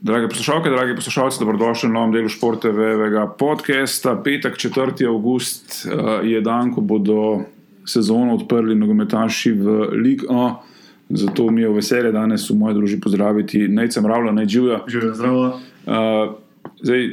Drage 0.00 0.28
poslušalke, 0.28 0.70
dragi 0.70 0.94
poslušalci, 0.94 1.38
dobrodošli 1.40 1.88
v 1.88 1.92
novem 1.92 2.12
delu 2.12 2.28
športevega 2.28 3.26
podcasta. 3.38 4.12
Petek, 4.24 4.58
4. 4.60 5.06
august 5.08 5.86
eh, 5.86 6.26
je 6.36 6.40
dan, 6.40 6.74
ko 6.74 6.80
bodo 6.80 7.48
sezono 7.88 8.34
odprli 8.36 8.74
nogometaši 8.74 9.52
v 9.52 9.88
Ligu 9.96 10.28
A. 10.28 10.60
Zato 11.08 11.50
mi 11.50 11.62
je 11.62 11.70
veselje 11.72 12.12
danes 12.12 12.44
v 12.50 12.58
moji 12.58 12.74
družbi 12.74 13.00
pozdraviti 13.00 13.68
Nejcem 13.68 14.06
Ravla, 14.06 14.32
Nejđuja. 14.32 14.82
Živijo 14.86 15.14
zdravo. 15.14 15.46
Uh, 15.86 16.34
zdaj, 16.82 17.08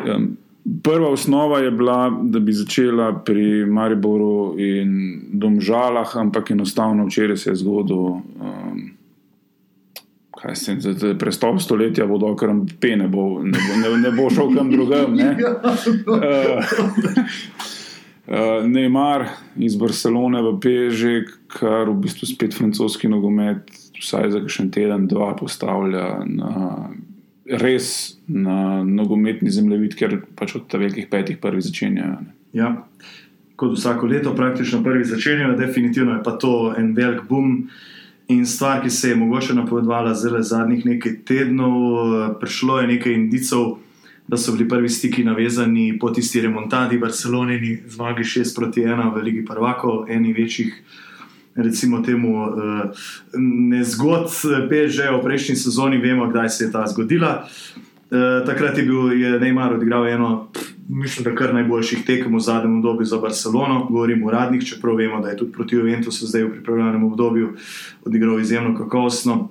prva 0.84 1.10
osnova 1.10 1.60
je 1.60 1.72
bila, 1.72 2.10
da 2.22 2.40
bi 2.40 2.52
začela 2.52 3.14
pri 3.14 3.66
Mariboru 3.66 4.60
in 4.60 5.22
Domžalah, 5.32 6.18
ampak 6.18 6.52
enostavno 6.52 7.06
včeraj 7.06 7.38
se 7.38 7.52
je 7.52 7.56
zgodil. 7.56 7.98
Um, 7.98 8.98
kaj 10.44 10.56
se 10.56 10.76
je, 10.84 11.14
prestop 11.20 11.62
stoletja 11.62 12.06
bo 12.06 12.18
dokler 12.20 12.52
pene, 12.80 13.08
bo, 13.08 13.40
ne, 13.44 13.60
bo, 13.60 13.78
ne, 13.80 13.98
ne 14.02 14.12
bo 14.12 14.28
šel 14.30 14.52
kam 14.58 14.72
drugam. 14.72 15.16
Ne? 15.16 15.38
Uh, 15.64 16.20
uh, 18.28 18.68
Neymar 18.68 19.26
iz 19.56 19.78
Barcelone 19.80 20.42
v 20.44 20.58
Peži, 20.60 21.24
kar 21.48 21.88
v 21.88 21.96
bistvu 22.04 22.28
spet 22.28 22.58
francoski 22.58 23.08
nogomet, 23.08 23.72
vsaj 24.04 24.34
za 24.36 24.44
še 24.52 24.66
en 24.66 24.74
teden, 24.76 25.08
dva 25.08 25.32
postavlja 25.40 26.10
na 26.28 26.92
res 27.64 28.18
na 28.28 28.84
nogometni 28.84 29.52
zemljevid, 29.52 29.96
ker 30.00 30.20
pač 30.36 30.58
od 30.60 30.76
velikih 30.76 31.08
petih 31.12 31.40
prvi 31.40 31.64
začenjajo. 31.64 32.20
Ja. 32.56 32.76
Kot 33.60 33.78
vsako 33.78 34.12
leto, 34.12 34.36
praktično 34.36 34.82
prvi 34.84 35.08
začenjajo, 35.08 35.56
definitivno 35.60 36.18
je 36.18 36.24
pa 36.26 36.36
to 36.40 36.74
en 36.78 36.92
velik 36.98 37.24
boom. 37.30 37.68
In 38.28 38.46
stvar, 38.46 38.82
ki 38.82 38.90
se 38.90 39.10
je 39.10 39.16
mogoče 39.16 39.54
napovedovala 39.54 40.14
zelo 40.14 40.42
zadnjih 40.42 40.86
nekaj 40.86 41.18
tednov, 41.26 41.74
prišlo 42.40 42.80
je 42.80 42.88
nekaj 42.88 43.14
indicov, 43.14 43.78
da 44.28 44.38
so 44.38 44.52
bili 44.52 44.70
prvi 44.70 44.90
stiki 44.90 45.24
navezani 45.24 46.00
po 46.00 46.10
tisti 46.10 46.42
remontadi 46.42 46.98
v 46.98 47.02
Barceloni, 47.02 47.80
zmagi 47.88 48.24
6 48.24 48.56
proti 48.56 48.82
1 48.82 49.14
v 49.16 49.24
Ligi 49.24 49.46
Prvako, 49.46 50.06
eni 50.10 50.34
večjih, 50.34 50.74
recimo 51.56 52.02
temu, 52.02 52.48
nezgod, 53.70 54.32
že 54.88 55.12
v 55.12 55.24
prejšnji 55.24 55.56
sezoni 55.56 55.98
vemo, 55.98 56.28
kdaj 56.28 56.50
se 56.50 56.64
je 56.64 56.72
ta 56.72 56.88
zgodila. 56.88 57.44
Takrat 58.46 58.78
je 58.78 58.84
bil 58.86 59.14
je 59.18 59.40
Neymar 59.40 59.74
odigral 59.74 60.08
eno 60.08 60.52
mislim, 60.90 61.24
da 61.24 61.36
kar 61.36 61.54
najboljših 61.54 62.06
tekem 62.06 62.36
v 62.36 62.40
zadnjem 62.40 62.78
obdobju 62.78 63.06
za 63.06 63.18
Barcelono, 63.18 63.88
govorim 63.90 64.24
uradnik, 64.24 64.64
čeprav 64.64 64.96
vemo, 64.96 65.22
da 65.22 65.30
je 65.30 65.38
tudi 65.38 65.52
proti 65.52 65.76
Juventusu 65.76 66.28
zdaj 66.28 66.44
v 66.44 66.52
pripravljenem 66.52 67.04
obdobju 67.04 67.54
odigral 68.06 68.40
izjemno 68.40 68.78
kakovostno. 68.78 69.50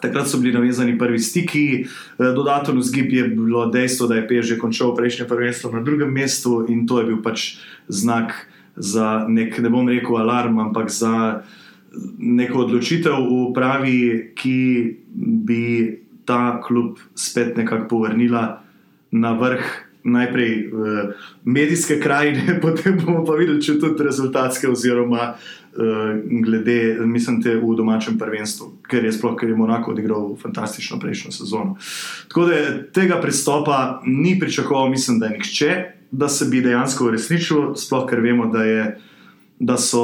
Takrat 0.00 0.28
so 0.28 0.38
bili 0.38 0.54
navezani 0.54 0.98
prvi 0.98 1.18
stiki, 1.18 1.84
dodaten 2.18 2.78
vzgib 2.78 3.12
je 3.12 3.28
bilo 3.28 3.66
dejstvo, 3.66 4.06
da 4.06 4.14
je 4.14 4.28
Pej 4.28 4.42
že 4.42 4.58
končal 4.58 4.96
prejšnje 4.96 5.28
prvenstvo 5.28 5.72
na 5.72 5.82
drugem 5.82 6.12
mestu 6.12 6.66
in 6.68 6.86
to 6.86 7.00
je 7.00 7.06
bil 7.06 7.22
pač 7.22 7.56
znak 7.88 8.48
za 8.76 9.26
nek, 9.28 9.58
ne 9.58 9.70
bom 9.70 9.88
rekel 9.88 10.16
alarm, 10.16 10.58
ampak 10.58 10.90
za 10.90 11.42
neko 12.18 12.58
odločitev 12.58 13.12
v 13.12 13.52
pravi, 13.54 14.32
ki 14.34 14.58
bi 15.44 16.01
ta 16.24 16.60
klub 16.64 16.98
spet 17.14 17.56
nekako 17.56 17.88
povrnila 17.88 18.62
na 19.10 19.32
vrh 19.32 19.92
najprej 20.04 20.66
uh, 20.66 21.10
medijske 21.44 22.00
krajine, 22.00 22.58
potem 22.62 22.98
bomo 23.04 23.24
pa 23.24 23.36
videli, 23.38 23.62
če 23.62 23.78
tudi 23.80 24.04
rezultatske, 24.04 24.68
oziroma 24.68 25.32
uh, 25.32 25.84
glede, 26.44 26.96
mislim, 27.06 27.40
te 27.42 27.54
v 27.60 27.76
domačem 27.78 28.18
prvenstvu, 28.18 28.72
ker 28.90 29.04
je 29.06 29.12
sploh, 29.14 29.36
ker 29.38 29.52
je 29.52 29.56
Monako 29.56 29.94
odigral 29.94 30.32
fantastično 30.42 30.98
prejšnjo 31.00 31.32
sezono. 31.32 31.76
Tako 32.28 32.48
da 32.50 32.60
tega 32.94 33.20
pristopa 33.22 34.02
ni 34.06 34.38
pričakoval, 34.40 34.90
mislim, 34.90 35.20
da 35.22 35.30
je 35.30 35.38
nihče, 35.38 35.72
da 36.10 36.28
se 36.28 36.48
bi 36.50 36.60
dejansko 36.60 37.06
uresničil, 37.08 37.72
sploh 37.78 38.06
ker 38.10 38.20
vemo, 38.20 38.50
da 38.52 38.64
je. 38.68 38.92
Da 39.62 39.76
so 39.78 40.00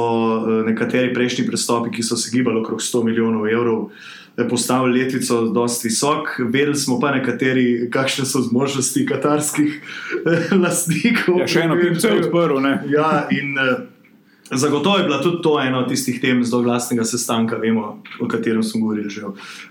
nekateri 0.63 1.09
prejšnji 1.11 1.43
pristopi, 1.43 1.89
ki 1.91 2.03
so 2.07 2.15
se 2.15 2.29
gibali 2.31 2.61
okrog 2.61 2.79
100 2.79 3.01
milijonov 3.03 3.43
evrov, 3.51 3.81
uh, 3.89 4.13
postavili 4.47 4.99
letvico 4.99 5.41
dosti 5.41 5.87
visok, 5.87 6.27
vedeli 6.39 6.75
smo 6.75 6.99
pa 6.99 7.11
nekateri, 7.11 7.89
kakšne 7.91 8.25
so 8.25 8.41
zmožnosti 8.41 9.05
katarskih 9.05 9.79
eh, 10.25 10.55
lastnikov. 10.55 11.41
Ja, 11.43 11.47
še 11.47 11.65
eno 11.67 11.79
pipce 11.79 12.07
je 12.07 12.19
odprl. 12.21 12.61
Ja, 12.93 13.25
in 13.33 13.57
uh, 13.59 13.81
zagotovo 14.51 15.01
je 15.01 15.07
bila 15.09 15.21
tudi 15.21 15.41
to 15.43 15.57
ena 15.61 15.81
od 15.81 15.89
tistih 15.89 16.21
tem 16.21 16.43
zelo 16.43 16.61
glasnega 16.63 17.03
sestanka, 17.03 17.57
vemo, 17.57 17.97
o 18.21 18.29
katerem 18.29 18.63
smo 18.63 18.85
govorili 18.85 19.09
že 19.09 19.25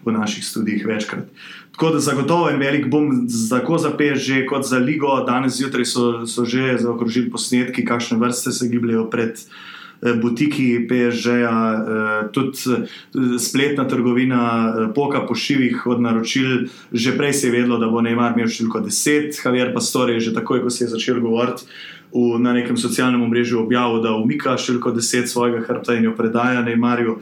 v, 0.05 0.13
naših 0.13 0.45
študijih 0.45 0.87
večkrat. 0.87 1.31
Tako 1.73 1.95
da 1.95 2.03
zagotovo 2.03 2.49
je 2.51 2.59
velik 2.59 2.91
bom, 2.91 3.29
tako 3.51 3.79
za 3.79 3.95
PSG, 3.95 4.45
kot 4.51 4.67
za 4.67 4.83
Ligo. 4.83 5.15
Danes 5.27 5.57
zjutraj 5.57 5.87
so, 5.87 6.27
so 6.27 6.45
že 6.45 6.75
zaokrožili 6.83 7.31
posnetki, 7.31 7.87
kakšne 7.87 8.19
vrste 8.19 8.53
se 8.53 8.69
gibljajo 8.69 9.07
pred. 9.11 9.39
Eh, 9.39 9.78
butiki 10.01 10.87
PSG-ja, 10.89 11.75
eh, 11.75 12.29
tudi 12.33 12.59
eh, 12.77 13.39
spletna 13.39 13.89
trgovina, 13.89 14.75
poka 14.95 15.27
po 15.27 15.35
šivih 15.35 15.87
od 15.87 16.01
naročil. 16.01 16.69
Že 16.93 17.17
prej 17.19 17.33
se 17.33 17.47
je 17.47 17.53
vedelo, 17.53 17.79
da 17.79 17.89
bo 17.89 18.03
Neymar 18.03 18.37
imel 18.37 18.49
številko 18.49 18.85
10, 18.87 19.41
Javier 19.45 19.75
Pastor 19.75 20.11
je 20.11 20.21
že 20.21 20.35
takoj, 20.35 20.63
ko 20.63 20.71
se 20.71 20.85
je 20.85 20.95
začel 20.95 21.21
govoriti. 21.21 21.67
V, 22.09 22.39
na 22.41 22.55
nekem 22.57 22.73
socialnem 22.81 23.21
mrežu 23.29 23.59
objavil, 23.61 24.01
da 24.01 24.15
umika 24.17 24.55
številko 24.57 24.95
10 24.97 25.29
svojega 25.29 25.61
hrbta 25.67 25.99
in 25.99 26.09
jo 26.09 26.15
predaja 26.17 26.63
Neymarju. 26.65 27.19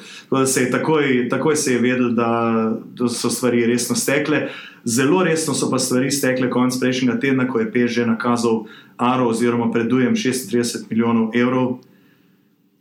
Se 0.47 0.69
takoj, 0.70 1.26
takoj 1.26 1.56
se 1.58 1.75
je 1.75 1.81
vedel, 1.82 2.12
da, 2.14 2.70
da 2.94 3.08
so 3.10 3.26
stvari 3.26 3.66
resno 3.66 3.98
stekle. 3.98 4.47
Zelo 4.87 5.25
resno 5.26 5.56
so 5.58 5.66
pa 5.72 5.81
stvari 5.82 6.12
stekle 6.14 6.47
konec 6.54 6.78
prejšnjega 6.78 7.19
tedna, 7.19 7.48
ko 7.50 7.58
je 7.58 7.66
PSG 7.72 8.06
nakazal 8.06 8.69
Aro 8.97 9.26
oziroma 9.26 9.72
predujem 9.75 10.14
36 10.14 10.87
milijonov 10.87 11.34
evrov 11.34 11.81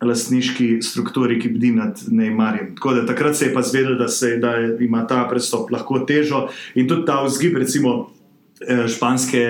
lastniški 0.06 0.82
strukturi, 0.82 1.40
ki 1.42 1.50
bdi 1.56 1.72
nad 1.76 2.02
Neymarjem. 2.08 2.74
Tako 2.76 2.94
da 2.94 3.06
takrat 3.06 3.38
se 3.38 3.46
je 3.46 3.54
pa 3.54 3.62
zvedel, 3.62 3.98
da, 3.98 4.08
se, 4.08 4.38
da 4.38 4.56
ima 4.80 5.06
ta 5.08 5.26
prestop 5.30 5.72
lahko 5.72 6.00
težo 6.08 6.48
in 6.76 6.88
tudi 6.88 7.06
ta 7.06 7.22
vzgib, 7.24 7.58
recimo 7.58 7.96
eh, 8.68 8.88
španske 8.88 9.42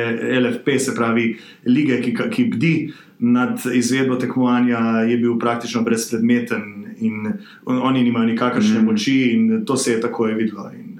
LFP, 0.42 0.80
se 0.80 0.96
pravi 0.96 1.36
lige, 1.66 2.02
ki, 2.02 2.16
ki 2.32 2.48
bdi 2.54 2.76
nad 3.20 3.62
izvedbo 3.74 4.16
tekmovanja, 4.16 5.06
je 5.10 5.18
bil 5.18 5.40
praktično 5.40 5.82
brezpredmeten 5.82 6.74
in 7.00 7.34
oni 7.66 8.04
nimajo 8.04 8.26
nikakršne 8.26 8.80
mm. 8.80 8.86
moči 8.86 9.20
in 9.34 9.66
to 9.66 9.78
se 9.78 9.92
je 9.92 10.02
takoj 10.02 10.34
videlo. 10.34 10.70
In, 10.72 10.96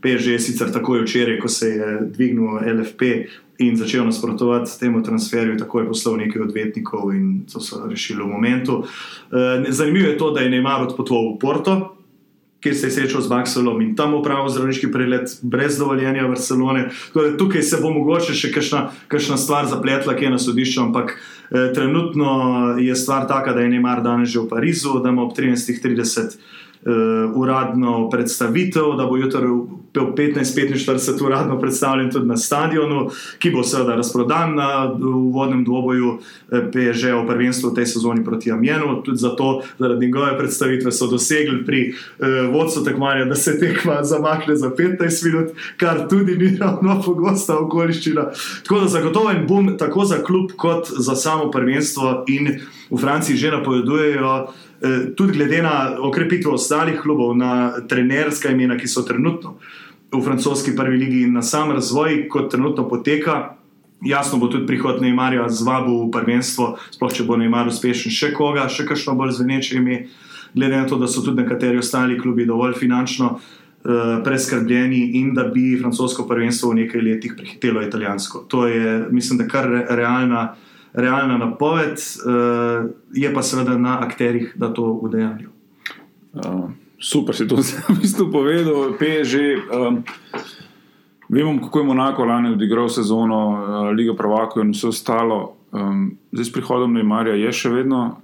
PSG 0.00 0.36
je 0.36 0.40
sicer 0.40 0.70
takoj 0.72 1.02
včeraj, 1.02 1.38
ko 1.40 1.48
se 1.48 1.68
je 1.68 1.98
dvignil 2.14 2.60
LFP, 2.60 3.02
in 3.58 3.76
začel 3.76 4.04
nasprotovati 4.04 4.78
temu 4.80 5.02
transferju, 5.02 5.58
tako 5.58 5.80
je 5.80 5.86
poslal 5.86 6.16
nekaj 6.16 6.42
odvetnikov 6.42 7.12
in 7.14 7.44
to 7.52 7.60
so 7.60 7.86
rešili 7.88 8.22
v 8.22 8.26
momentu. 8.26 8.84
Eh, 8.84 9.64
zanimivo 9.68 10.08
je 10.08 10.18
to, 10.18 10.30
da 10.30 10.40
je 10.40 10.50
Neymar 10.50 10.82
odpotoval 10.82 11.34
v 11.34 11.38
Porto, 11.38 11.96
kjer 12.60 12.76
se 12.76 12.86
je 12.86 12.90
srečal 12.90 13.20
z 13.20 13.30
Maxwellom 13.30 13.82
in 13.82 13.96
tam 13.96 14.14
upravil 14.14 14.48
zdravniški 14.48 14.90
pregled 14.92 15.30
brez 15.42 15.78
dovoljenja 15.78 16.26
Barcelone. 16.28 16.88
Tukaj 17.38 17.62
se 17.62 17.78
bo 17.82 17.90
mogoče 17.90 18.34
še 18.34 18.50
kakšna 19.08 19.36
stvar 19.36 19.66
zapletla, 19.66 20.16
ki 20.16 20.24
je 20.24 20.30
na 20.30 20.38
sodišču, 20.38 20.80
ampak 20.82 21.16
eh, 21.16 21.72
trenutno 21.74 22.76
je 22.80 22.96
stvar 22.96 23.28
taka, 23.28 23.52
da 23.52 23.60
je 23.60 23.72
Neymar 23.72 24.02
danes 24.02 24.28
že 24.28 24.40
v 24.40 24.48
Parizu, 24.48 25.00
da 25.00 25.14
ima 25.14 25.22
ob 25.22 25.36
13.30 25.36 26.36
uh, 26.36 26.65
uradno 27.34 28.10
predstavitev, 28.10 28.94
da 28.98 29.06
bo 29.06 29.16
jutri 29.16 29.46
v 30.00 30.14
15:45 30.16 31.24
uradno 31.26 31.60
predstavljen 31.60 32.10
tudi 32.10 32.26
na 32.26 32.36
stadionu, 32.36 33.10
ki 33.38 33.50
bo 33.50 33.62
seveda 33.62 33.96
razprodan 33.96 34.54
na 34.54 34.92
uvodnem 35.14 35.64
dvoboju 35.64 36.18
eh, 36.52 36.70
PSG 36.70 37.04
v 37.22 37.26
prvenstvu 37.26 37.70
v 37.70 37.74
tej 37.74 37.86
sezoni 37.86 38.24
proti 38.24 38.52
Amjenu. 38.52 39.02
Tudi 39.02 39.18
zato, 39.18 39.62
zaradi 39.78 40.06
njegove 40.06 40.38
predstavitve, 40.38 40.92
so 40.92 41.06
dosegli 41.06 41.64
pri 41.66 41.92
uh, 41.92 42.26
vodstvu 42.52 42.84
tekmovanja, 42.84 43.24
da 43.24 43.34
se 43.34 43.58
tekma 43.58 44.04
zamakne 44.04 44.56
za 44.56 44.70
15 44.70 45.24
minut, 45.24 45.46
kar 45.76 46.08
tudi 46.08 46.36
ni 46.36 46.56
ravno 46.56 47.02
pogosta 47.04 47.58
okoliščina. 47.58 48.30
Tako 48.62 48.80
da 48.80 48.88
zagotovo 48.88 49.30
en 49.30 49.46
bom 49.46 49.76
tako 49.78 50.04
za 50.04 50.22
klub, 50.24 50.52
kot 50.56 50.88
za 50.98 51.14
samo 51.16 51.50
prvenstvo 51.50 52.24
in 52.28 52.60
v 52.90 53.00
Franciji 53.00 53.36
že 53.36 53.50
napovedujejo. 53.50 54.46
Eh, 54.82 55.14
tudi 55.16 55.32
glede 55.32 55.62
na 55.62 55.96
okrepitev 55.98 56.52
ostalih 56.52 57.00
klubov, 57.00 57.36
na 57.36 57.80
trenerska 57.88 58.50
imena, 58.52 58.76
ki 58.76 58.88
so 58.88 59.02
trenutno 59.02 59.56
v 60.12 60.22
francoski 60.22 60.76
prvi 60.76 60.96
ligi 60.96 61.22
in 61.22 61.32
na 61.32 61.42
sam 61.42 61.70
razvoj, 61.72 62.28
kot 62.28 62.50
trenutno 62.50 62.88
poteka. 62.88 63.56
Jasno 64.04 64.38
bo 64.38 64.46
tudi 64.46 64.66
prihod 64.66 65.00
Neymarja 65.00 65.48
zvabil 65.48 66.06
v 66.06 66.10
prvenstvo, 66.12 66.76
sploh 66.92 67.12
če 67.12 67.24
bo 67.24 67.36
Neymar 67.40 67.70
uspešen, 67.72 68.12
še 68.12 68.34
koga, 68.36 68.68
še 68.68 68.84
kakšno 68.84 69.16
bolj 69.16 69.38
zveneče 69.40 69.80
ime, 69.80 70.06
glede 70.52 70.76
na 70.76 70.84
to, 70.84 71.00
da 71.00 71.08
so 71.08 71.24
tudi 71.24 71.40
nekateri 71.40 71.80
ostali 71.80 72.18
klubi 72.20 72.44
dovolj 72.44 72.76
finančno 72.76 73.38
uh, 73.38 74.20
preskrbljeni 74.24 75.16
in 75.16 75.32
da 75.34 75.48
bi 75.48 75.78
francosko 75.80 76.28
prvenstvo 76.28 76.74
v 76.74 76.84
nekaj 76.84 77.02
letih 77.08 77.34
prehitelo 77.40 77.80
italijansko. 77.82 78.44
To 78.52 78.66
je, 78.68 79.06
mislim, 79.10 79.40
da 79.40 79.48
kar 79.48 79.64
re, 79.64 79.86
realna 79.88 80.54
realna 80.96 81.38
napoved, 81.38 81.92
uh, 81.92 82.90
je 83.12 83.34
pa 83.34 83.42
seveda 83.42 83.78
na 83.78 83.98
akterjih, 84.00 84.52
da 84.56 84.72
to 84.74 84.82
udejanjajo. 84.82 85.50
Uh, 86.32 86.70
super, 86.98 87.36
si 87.36 87.48
to 87.48 87.56
v 87.88 87.98
bistvu 88.00 88.30
povedal, 88.32 88.96
PSG. 88.98 89.60
Um, 89.72 90.04
Vemo, 91.28 91.60
kako 91.62 91.78
je 91.78 91.84
Monako 91.84 92.24
lani 92.24 92.52
odigral 92.54 92.88
sezono, 92.88 93.48
uh, 93.48 93.90
Liga 93.90 94.14
Prvaka 94.14 94.60
in 94.60 94.70
vse 94.70 94.88
ostalo. 94.88 95.56
Um, 95.72 96.18
zdaj 96.32 96.44
s 96.44 96.52
prihodom 96.52 96.94
Neymarja 96.94 97.34
je 97.34 97.52
še 97.52 97.70
vedno 97.70 98.20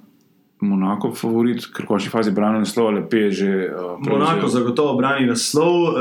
Monako 0.62 1.10
favorit, 1.10 1.64
ker 1.74 1.82
v 1.82 1.88
končni 1.90 2.10
fazi 2.12 2.30
brani 2.30 2.60
naslov, 2.62 2.92
ali 2.92 3.02
pe 3.10 3.30
že. 3.34 3.50
Uh, 3.66 3.98
Monako 4.06 4.46
zagotovo 4.48 4.94
brani 4.94 5.26
naslov, 5.26 5.74
uh, 5.90 5.96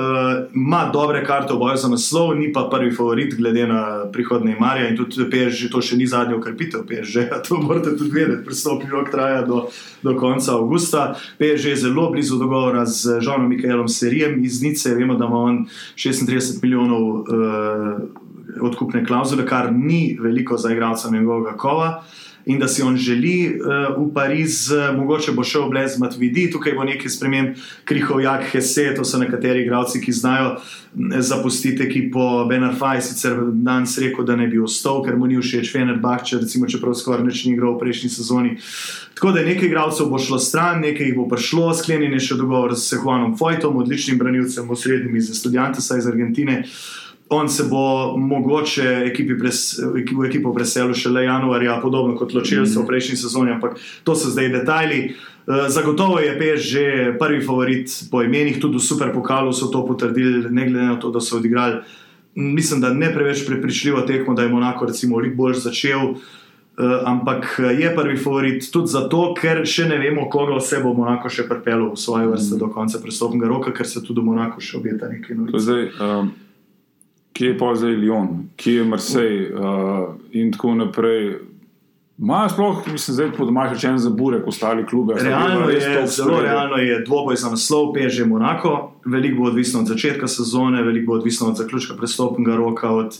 ima 0.53 0.83
dobre 0.93 1.23
karte 1.25 1.53
v 1.53 1.57
boju 1.57 1.77
za 1.81 1.89
naslov, 1.89 2.35
ni 2.37 2.51
pa 2.53 2.67
prvi 2.69 2.93
favorit, 2.93 3.33
glede 3.37 3.65
na 3.67 4.05
prihodne 4.13 4.55
Marija. 4.59 4.91
In 4.93 4.99
tudi 4.99 5.25
PSG, 5.25 5.71
to 5.73 5.81
še 5.81 5.97
ni 5.97 6.05
zadnja 6.05 6.37
ukrepitev, 6.37 6.85
PSG, 6.85 7.25
to 7.47 7.57
morate 7.57 7.95
tudi 7.97 8.13
vedeti, 8.13 8.45
pristopni 8.45 8.93
rok 8.93 9.09
traja 9.09 9.41
do, 9.49 9.65
do 10.05 10.13
konca 10.19 10.53
avgusta. 10.53 11.15
PSG 11.41 11.73
je 11.73 11.81
zelo 11.89 12.11
blizu 12.13 12.37
dogovora 12.37 12.85
z 12.85 13.17
Žonom 13.17 13.49
Mikaelom 13.49 13.89
Serijem 13.89 14.43
iz 14.45 14.61
Nice, 14.61 14.93
vemo, 14.93 15.17
da 15.17 15.25
ima 15.25 15.41
on 15.49 15.65
36 15.97 16.61
milijonov. 16.61 17.25
Uh, 17.25 18.29
Odkupne 18.59 19.05
klauzule, 19.05 19.45
kar 19.45 19.71
ni 19.73 20.17
veliko 20.21 20.57
za 20.57 20.71
igralca 20.71 21.11
njegovega 21.11 21.57
kova. 21.57 22.03
In 22.45 22.59
da 22.59 22.67
si 22.67 22.81
on 22.81 22.97
želi 22.97 23.59
uh, 23.59 24.07
v 24.07 24.13
Pariz, 24.13 24.71
uh, 24.71 24.97
mogoče 24.97 25.31
bo 25.31 25.43
šel 25.43 25.69
brez 25.69 25.99
Matvidi, 25.99 26.47
tukaj 26.51 26.73
bo 26.73 26.83
nekaj 26.83 27.09
sprememb, 27.09 27.57
Krihov, 27.85 28.21
Jak, 28.21 28.43
Hesse, 28.51 28.87
to 28.95 29.05
so 29.05 29.19
nekateri 29.21 29.61
igralci, 29.61 30.01
ki 30.01 30.11
znajo 30.11 30.55
zapustiti 31.19 31.83
ekipo. 31.83 32.45
Benarfaj 32.49 32.97
je 32.97 33.01
sicer 33.01 33.37
danes 33.53 33.97
rekel, 33.97 34.25
da 34.25 34.35
ne 34.35 34.47
bi 34.47 34.59
ostal, 34.59 35.03
ker 35.05 35.15
mu 35.17 35.29
ni 35.29 35.37
všeč 35.37 35.69
Fenerbahče, 35.71 36.41
recimo, 36.41 36.67
čeprav 36.67 36.97
skoraj 36.97 37.27
nič 37.27 37.45
ni 37.45 37.53
igral 37.53 37.75
v 37.75 37.83
prejšnji 37.85 38.09
sezoni. 38.09 38.55
Tako 39.13 39.35
da 39.37 39.45
nekaj 39.45 39.69
igralcev 39.69 40.09
bo 40.09 40.19
šlo 40.19 40.39
stran, 40.41 40.81
nekaj 40.81 41.11
jih 41.11 41.19
bo 41.19 41.27
prišlo, 41.29 41.69
sklenjen 41.77 42.17
je 42.17 42.25
še 42.25 42.39
dogovor 42.41 42.73
s 42.73 42.89
Juanom 42.97 43.37
Fojtom, 43.37 43.77
odličnim 43.77 44.17
branilcem, 44.17 44.69
osrednjim 44.69 45.15
iz 45.15 45.29
Studentesa 45.37 46.01
iz 46.01 46.09
Argentine. 46.09 46.63
Uh, 46.65 47.01
on 47.31 47.49
se 47.49 47.63
bo 47.63 48.17
mogoče 48.17 49.03
ekipi 49.05 49.37
pres, 49.39 49.79
v 49.79 50.25
ekipo 50.27 50.51
preselil 50.53 50.93
šele 50.93 51.23
januarja, 51.23 51.79
podobno 51.81 52.15
kot 52.19 52.33
ločil 52.35 52.65
se 52.65 52.79
v 52.79 52.83
prejšnji 52.87 53.15
sezoni, 53.23 53.53
ampak 53.55 53.79
to 54.03 54.15
so 54.15 54.29
zdaj 54.29 54.49
detajli. 54.51 54.99
Eh, 55.07 55.69
zagotovo 55.71 56.19
je 56.19 56.35
PSG 56.35 56.67
že 56.71 57.15
prvi 57.19 57.39
favorit 57.41 57.87
po 58.11 58.21
imenih, 58.21 58.59
tudi 58.59 58.77
v 58.77 58.83
superpokalu 58.83 59.53
so 59.53 59.71
to 59.71 59.85
potrdili, 59.87 60.51
ne 60.51 60.67
glede 60.67 60.85
na 60.85 60.99
to, 60.99 61.11
da 61.11 61.21
so 61.21 61.37
odigrali. 61.37 61.79
Mislim, 62.35 62.81
da 62.81 62.93
ne 62.93 63.13
preveč 63.13 63.47
prepričljivo 63.47 64.01
tekmo, 64.01 64.33
da 64.33 64.43
je 64.43 64.49
Monako 64.49 64.85
recimo 64.85 65.17
veliko 65.17 65.35
bolj 65.35 65.53
začel. 65.53 66.15
Uh, 66.79 67.03
ampak 67.05 67.59
je 67.79 67.95
prvi 67.95 68.17
favorit 68.17 68.71
tudi 68.71 68.87
zato, 68.87 69.33
ker 69.35 69.65
še 69.67 69.85
ne 69.89 69.97
vemo, 69.99 70.29
koga 70.29 70.55
vse 70.55 70.79
bo 70.83 70.93
Monako 70.93 71.29
še 71.29 71.43
pripeljal 71.47 71.91
v 71.91 71.99
svoje 71.99 72.27
vrste 72.31 72.55
mm. 72.55 72.59
do 72.59 72.69
konca 72.71 72.99
prestopnega 73.03 73.47
roka, 73.47 73.71
ker 73.75 73.87
se 73.87 74.03
tudi 74.03 74.23
Monako 74.23 74.63
še 74.63 74.79
obeta 74.79 75.11
nekaj 75.11 75.35
novega 75.35 75.59
kje 77.33 77.47
je 77.47 77.57
pa 77.57 77.75
zdaj 77.75 77.95
Lyon, 77.95 78.27
kje 78.55 78.75
je 78.75 78.83
Marseille 78.85 79.53
uh, 79.53 80.15
in 80.31 80.51
tako 80.51 80.75
naprej. 80.75 81.37
Maja 82.17 82.49
sploh, 82.49 82.83
mislim, 82.91 83.15
zdaj 83.15 83.31
po 83.37 83.45
domačem 83.45 83.73
rečeno 83.73 83.97
za 83.97 84.09
burek, 84.09 84.47
ostali 84.47 84.85
klube. 84.85 85.13
Realno 85.17 85.69
je, 85.69 86.07
zelo 86.07 86.41
realno 86.41 86.77
je 86.77 86.99
dvoboj 87.05 87.35
za 87.35 87.49
naslov, 87.49 87.93
peže 87.93 88.25
Monako. 88.25 88.91
Veliko 89.05 89.41
bo 89.41 89.47
odvisno 89.47 89.79
od 89.79 89.87
začetka 89.87 90.27
sezone, 90.27 90.83
veliko 90.83 91.11
bo 91.11 91.17
odvisno 91.17 91.47
od 91.47 91.57
zaključka 91.57 91.95
prestopnega 91.97 92.55
roka. 92.55 92.91
Od, 92.91 93.17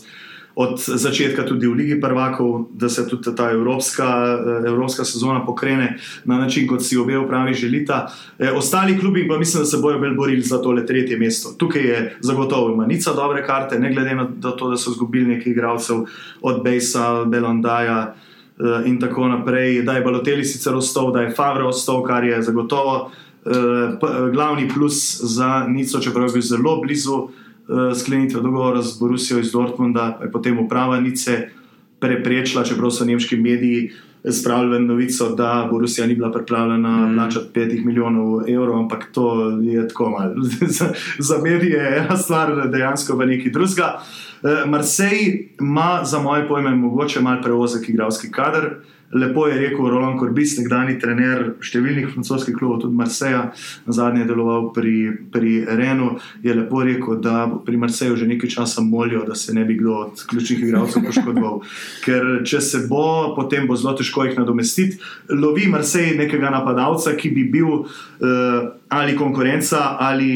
od 0.54 0.80
začetka 0.80 1.46
tudi 1.48 1.66
v 1.66 1.72
Ligi 1.72 2.00
prvakov, 2.00 2.68
da 2.74 2.88
se 2.88 3.08
tudi 3.08 3.34
ta 3.36 3.50
evropska, 3.50 4.04
eh, 4.04 4.68
evropska 4.68 5.04
sezona 5.04 5.46
pokrene 5.46 5.98
na 6.24 6.38
način, 6.38 6.68
kot 6.68 6.82
si 6.82 6.96
obe 6.96 7.18
upravi 7.18 7.54
želita. 7.54 8.12
E, 8.38 8.50
ostali 8.50 8.98
klubi 8.98 9.28
pa 9.28 9.38
mislim, 9.38 9.62
da 9.62 9.66
se 9.66 9.76
bojo 9.76 9.98
bolj 9.98 10.14
borili 10.14 10.42
za 10.42 10.62
tole 10.62 10.86
tretje 10.86 11.18
mesto. 11.18 11.54
Tukaj 11.58 11.82
je 11.82 12.16
zagotovo 12.20 12.76
Manica 12.76 13.12
dobre 13.12 13.46
karte, 13.46 13.78
ne 13.78 13.92
glede 13.92 14.14
na 14.14 14.28
to, 14.58 14.70
da 14.70 14.76
so 14.76 14.90
izgubili 14.90 15.36
nekaj 15.36 15.52
igralcev 15.52 16.04
od 16.40 16.62
Bejsa, 16.64 17.24
Belondaja. 17.24 18.14
Eh, 18.58 18.88
in 18.88 19.00
tako 19.00 19.28
naprej, 19.28 19.82
da 19.82 19.92
je 19.92 20.04
Baloteli 20.04 20.44
sicer 20.44 20.74
ostal, 20.74 21.12
da 21.12 21.20
je 21.20 21.34
Favre 21.34 21.64
ostal, 21.64 22.02
kar 22.02 22.24
je 22.24 22.42
zagotovo 22.42 23.10
uh, 23.44 24.30
glavni 24.32 24.68
plus 24.74 25.20
za 25.22 25.64
Nico, 25.68 26.00
čeprav 26.00 26.26
je 26.26 26.32
bil 26.32 26.42
zelo 26.42 26.76
blizu 26.80 27.14
uh, 27.14 27.30
sklenitve 27.94 28.40
dogovora 28.40 28.82
z 28.82 28.98
Borusijo 29.00 29.40
iz 29.40 29.52
Dortmunda, 29.52 30.18
je 30.22 30.30
potem 30.30 30.58
uprava 30.58 31.00
Nice 31.00 31.48
preprečila, 32.00 32.64
čeprav 32.64 32.90
so 32.90 33.04
nemški 33.04 33.36
mediji 33.36 33.90
spravili 34.30 34.80
novico, 34.80 35.34
da 35.34 35.68
Borusija 35.70 36.06
ni 36.06 36.14
bila 36.14 36.32
pripravljena 36.32 37.06
mm. 37.06 37.14
plačati 37.14 37.60
5 37.60 37.84
milijonov 37.84 38.50
evrov, 38.50 38.78
ampak 38.78 39.08
to 39.12 39.50
je 39.62 39.88
tako 39.88 40.10
malo. 40.10 40.34
za, 40.78 40.92
za 41.18 41.38
medije 41.42 41.78
je 41.78 41.98
ena 41.98 42.16
stvar, 42.16 42.68
dejansko 42.68 43.18
pa 43.18 43.24
nekaj 43.24 43.52
drugega. 43.52 44.00
Uh, 44.42 44.70
Marseille 44.70 45.38
ima, 45.60 46.00
za 46.04 46.18
moje 46.18 46.48
pojme, 46.48 46.70
mogoče 46.70 47.20
malo 47.20 47.42
prevozek 47.42 47.88
igralski 47.88 48.30
kader. 48.30 48.64
Uh, 48.64 48.91
Lepo 49.12 49.46
je 49.46 49.58
rekel 49.58 49.88
Roland 49.92 50.18
Corbis, 50.20 50.54
nekdani 50.56 50.94
trener 51.00 51.50
številnih 51.60 52.08
francoskih 52.14 52.56
klubov, 52.56 52.80
tudi 52.80 52.96
Marseja, 52.96 53.42
zadnje 53.84 54.24
je 54.24 54.28
deloval 54.30 54.70
pri, 54.72 54.94
pri 55.32 55.52
Renu. 55.68 56.14
Je 56.44 56.54
lepo 56.56 56.80
rekel, 56.86 57.18
da 57.20 57.44
pri 57.66 57.76
Marseju 57.76 58.16
že 58.16 58.28
nekaj 58.30 58.54
časa 58.56 58.84
molijo, 58.84 59.26
da 59.28 59.36
se 59.36 59.52
ne 59.52 59.66
bi 59.68 59.76
kdo 59.76 59.98
od 60.06 60.24
ključnih 60.30 60.64
igralcev 60.64 61.04
poškodoval. 61.04 61.60
Ker 62.06 62.28
če 62.48 62.62
se 62.64 62.84
bo, 62.88 63.34
potem 63.36 63.68
bo 63.68 63.76
zelo 63.76 63.92
težko 64.00 64.24
jih 64.24 64.40
nadomestiti. 64.40 64.96
Lovi 65.28 65.68
Marsej 65.68 66.16
nekega 66.16 66.48
napadalca, 66.54 67.12
ki 67.18 67.34
bi 67.36 67.44
bil 67.52 67.82
uh, 67.84 68.72
ali 68.88 69.16
konkurenca 69.16 69.96
ali 70.00 70.32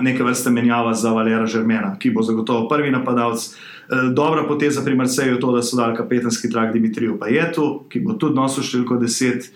neke 0.00 0.24
vrste 0.24 0.50
menjava 0.50 0.94
za 0.94 1.10
Valera 1.12 1.46
Žermena, 1.46 1.96
ki 1.98 2.10
bo 2.10 2.22
zagotovo 2.22 2.68
prvi 2.68 2.90
napadalec. 2.90 3.46
Eh, 3.46 4.10
dobra 4.12 4.44
poteza 4.48 4.84
pri 4.84 4.94
Marseju 4.94 5.34
je 5.34 5.40
to, 5.40 5.52
da 5.52 5.62
so 5.62 5.76
dali 5.76 5.96
kapetanski 5.96 6.50
trak 6.50 6.72
Dimitriju 6.72 7.18
Pajetu, 7.18 7.86
ki 7.88 8.00
bo 8.00 8.18
tudi 8.18 8.36
nosil 8.36 8.62
številko 8.62 8.98
10 9.00 9.50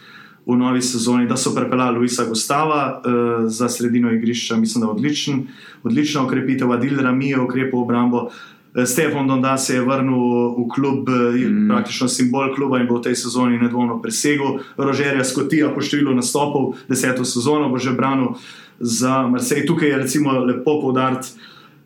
v 0.46 0.56
novi 0.56 0.82
sezoni, 0.82 1.28
da 1.28 1.36
so 1.36 1.52
prepeljali 1.54 1.98
Luisa 1.98 2.24
Gustava 2.24 2.80
uh, 2.96 3.44
za 3.46 3.68
sredino 3.68 4.10
igrišča. 4.10 4.56
Mislim, 4.56 4.80
da 4.80 4.88
je 4.88 4.94
odličen, 4.96 5.42
odlična 5.84 6.24
okrepitev, 6.24 6.72
Adil 6.72 6.96
Rami 7.02 7.28
je 7.30 7.40
ukrepil 7.40 7.82
obrambo. 7.82 8.30
Eh, 8.74 8.86
Stefan 8.86 9.28
Donda 9.28 9.58
se 9.58 9.74
je 9.74 9.84
vrnil 9.84 10.16
v 10.56 10.64
klub, 10.74 11.08
mm. 11.08 11.68
praktično 11.68 12.08
simbol 12.08 12.54
kluba 12.54 12.80
in 12.80 12.88
bo 12.88 12.98
v 12.98 13.10
tej 13.10 13.18
sezoni 13.18 13.58
nedvomno 13.58 14.00
presegel. 14.02 14.62
Rožerja 14.78 15.24
Skotija 15.24 15.74
po 15.74 15.84
številu 15.84 16.14
nastopov, 16.14 16.78
deseto 16.88 17.26
sezono 17.26 17.68
bo 17.68 17.78
že 17.78 17.92
branil 17.92 18.38
za 18.80 19.26
Marseille. 19.28 19.66
Tukaj 19.66 19.88
je 19.88 19.98
recimo 19.98 20.32
lepo 20.32 20.80
poudariti, 20.80 21.36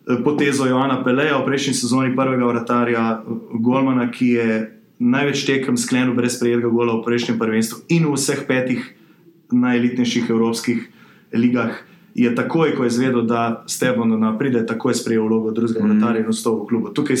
Eh, 0.07 0.21
potezo 0.23 0.65
Joana 0.69 1.01
Peleja 1.03 1.37
v 1.41 1.45
prejšnji 1.49 1.73
sezoni, 1.73 2.13
prvega 2.13 2.45
vratarja 2.45 3.25
Golmana, 3.57 4.11
ki 4.13 4.27
je 4.37 4.49
največ 5.01 5.45
tekem 5.49 5.77
sklenil 5.77 6.13
brez 6.13 6.37
prejetega 6.37 6.69
gola 6.69 6.93
v 6.99 7.05
prejšnjem 7.09 7.39
prvenstvu 7.41 7.89
in 7.89 8.05
v 8.05 8.13
vseh 8.13 8.45
petih 8.45 8.85
najelitnejših 9.49 10.29
evropskih 10.29 10.85
ligah. 11.33 11.81
Je 12.15 12.29
takoj, 12.31 12.77
ko 12.77 12.85
je 12.85 12.93
zvedel, 12.95 13.25
da 13.27 13.65
Stefan 13.67 14.13
pride, 14.37 14.61
takoj 14.63 14.93
sprejel 14.93 15.25
vlogo 15.25 15.51
drugega 15.51 15.81
mm. 15.81 15.89
vratarja 15.89 16.21
in 16.21 16.29
vstopil 16.29 16.63
v 16.63 16.69
klub. 16.69 16.83
Tukaj, 16.95 17.17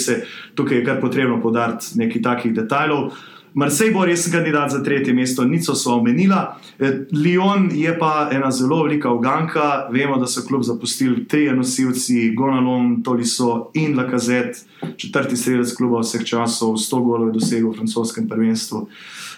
tukaj 0.55 0.77
je 0.77 0.85
kar 0.85 1.01
potrebno 1.01 1.41
podariti 1.41 1.97
nekaj 1.99 2.21
takih 2.21 2.53
detajlov. 2.53 3.09
Uh, 3.09 3.34
Marsej 3.55 3.91
bo 3.91 4.05
resen 4.05 4.31
kandidat 4.31 4.71
za 4.71 4.83
tretje 4.83 5.13
mesto, 5.13 5.45
niso 5.45 5.75
so 5.75 5.93
omenila. 5.95 6.57
Eh, 6.79 7.05
Lyon 7.11 7.69
je 7.71 7.99
pa 7.99 8.29
ena 8.31 8.51
zelo 8.51 8.83
velika 8.83 9.11
uganka. 9.11 9.87
Vemo, 9.91 10.17
da 10.17 10.27
so 10.27 10.41
klub 10.47 10.63
zapustili 10.63 11.27
tri 11.27 11.51
nosilci, 11.55 12.33
Gonalon, 12.35 13.03
Toliso 13.03 13.71
in 13.73 13.97
Lakazet, 13.97 14.65
četrti 14.97 15.37
strelec 15.37 15.75
kluba 15.75 15.99
vseh 15.99 16.25
časov, 16.25 16.75
100 16.75 16.99
golov 17.03 17.27
je 17.27 17.39
dosegel 17.39 17.69
v 17.71 17.75
francoskem 17.77 18.27
prvenstvu. 18.27 18.87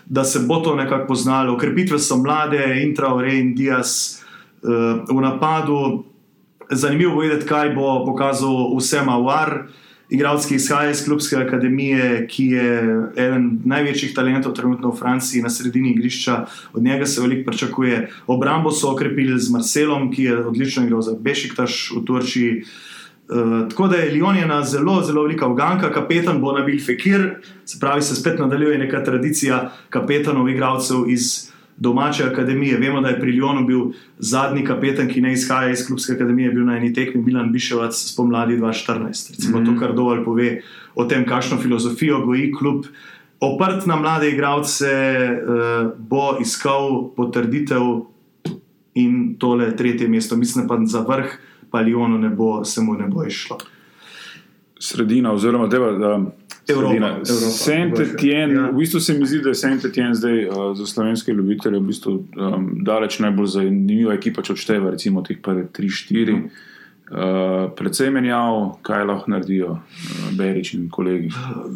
Da 0.06 0.24
se 0.24 0.40
bo 0.40 0.56
to 0.66 0.76
nekako 0.76 1.08
poznalo. 1.08 1.54
Okrepitve 1.54 2.00
so 2.00 2.18
mlade, 2.18 2.82
Intraore 2.84 3.38
in 3.38 3.56
Dias 3.56 4.24
uh, 4.64 5.16
v 5.16 5.22
napadu. 5.22 6.04
Zanimivo 6.72 7.14
bo 7.16 7.22
videti, 7.22 7.46
kaj 7.46 7.76
bo 7.76 8.06
pokazal 8.06 8.74
vsem 8.78 9.10
Awar 9.10 9.68
igralec, 10.10 10.46
ki 10.48 10.56
izhaja 10.56 10.92
iz 10.92 11.04
Klubske 11.06 11.36
akademije, 11.36 12.28
ki 12.32 12.46
je 12.46 12.68
eden 13.16 13.48
največjih 13.66 14.14
talentov 14.16 14.54
trenutno 14.56 14.92
v 14.92 15.00
Franciji 15.00 15.42
na 15.42 15.50
sredini 15.50 15.92
igrišča, 15.92 16.46
od 16.74 16.84
njega 16.84 17.06
se 17.06 17.22
veliko 17.22 17.52
pričakuje. 17.52 18.10
Obrambo 18.28 18.72
so 18.72 18.92
okrepili 18.92 19.40
z 19.40 19.52
Marcelom, 19.52 20.12
ki 20.14 20.24
je 20.24 20.38
odlično 20.46 20.86
igral 20.86 21.02
za 21.02 21.16
Bešiktaš 21.20 21.92
v 21.96 22.06
Turčiji. 22.06 22.64
Uh, 23.28 23.68
tako 23.70 23.88
da 23.88 23.98
je 23.98 24.14
Lyon 24.14 24.44
ena 24.44 24.64
zelo, 24.64 25.02
zelo 25.04 25.24
velika 25.24 25.48
uganka, 25.48 25.92
kapetan 25.92 26.40
bo 26.42 26.54
nabil 26.56 26.80
Fekir, 26.80 27.42
se 27.66 27.80
pravi, 27.80 28.02
se 28.02 28.16
spet 28.16 28.40
nadaljuje 28.40 28.78
neka 28.78 29.04
tradicija 29.04 29.72
kapetanov, 29.90 30.50
igralcev 30.50 31.10
iz 31.10 31.52
domače 31.78 32.24
akademije. 32.24 32.78
Vemo, 32.78 33.02
da 33.02 33.10
je 33.10 33.20
pri 33.20 33.32
Lyonu 33.32 33.66
bil 33.68 33.82
zadnji 34.18 34.64
kapetan, 34.66 35.08
ki 35.08 35.22
ne 35.22 35.34
izhaja 35.34 35.72
iz 35.72 35.86
klubske 35.88 36.14
akademije, 36.14 36.52
bil 36.52 36.66
na 36.66 36.78
eni 36.78 36.94
tekmi 36.94 37.22
Milan 37.22 37.52
Biševac 37.52 37.96
spomladi 37.96 38.58
2014. 38.58 39.32
Recimo 39.32 39.58
mm 39.58 39.62
-hmm. 39.62 39.66
to, 39.66 39.72
mhm. 39.72 39.80
kar 39.80 39.94
dovolj 39.94 40.24
pove 40.24 40.62
o 40.96 41.06
tem, 41.06 41.26
kakšno 41.26 41.58
filozofijo 41.58 42.26
goji 42.26 42.52
klub. 42.60 42.86
Oprt 43.40 43.86
na 43.86 43.96
mlade 43.96 44.30
igralce 44.30 44.86
uh, 44.86 45.92
bo 45.98 46.38
iskal 46.42 47.12
potrditev 47.16 47.82
in 48.94 49.36
tole 49.40 49.76
tretje 49.76 50.08
mesto, 50.08 50.38
mislim 50.38 50.68
pa 50.68 50.80
za 50.86 51.00
vrh, 51.00 51.38
pa 51.72 51.82
Lyonu 51.82 52.18
ne 52.18 52.30
bo, 52.30 52.66
se 52.66 52.82
mu 52.82 52.94
ne 52.94 53.08
bo 53.08 53.26
išlo. 53.26 53.58
sredina, 54.80 55.34
oziroma 55.34 55.68
da 55.68 56.22
Evropa. 56.68 57.26
Saint-Étienne, 57.26 58.54
Ja. 58.54 58.72
v 58.72 58.78
bistvu 58.78 59.00
se 59.00 59.14
mi 59.14 59.26
zdi, 59.26 59.42
da 59.42 59.50
je 59.50 59.56
Saint-Étienne 59.56 60.16
zdaj 60.16 60.46
uh, 60.48 60.78
za 60.78 60.86
slovenske 60.86 61.32
ljubitelje 61.32 61.80
v 61.80 61.88
bistvu 61.88 62.12
um, 62.14 62.72
daleč 62.84 63.20
najbolj 63.20 63.48
zanimiva 63.48 64.14
ekipa, 64.14 64.42
če 64.42 64.54
odšteva 64.54 64.92
recimo 64.92 65.22
teh 65.22 65.40
prve 65.42 65.68
3-4. 65.74 66.34
Mhm. 66.36 66.50
Uh, 67.08 67.70
predvsej 67.72 68.10
menjav, 68.12 68.82
kaj 68.84 69.06
lahko 69.08 69.32
naredijo 69.32 69.70
uh, 69.78 70.26
Berič 70.36 70.74
in 70.76 70.90
kolegi. 70.92 71.30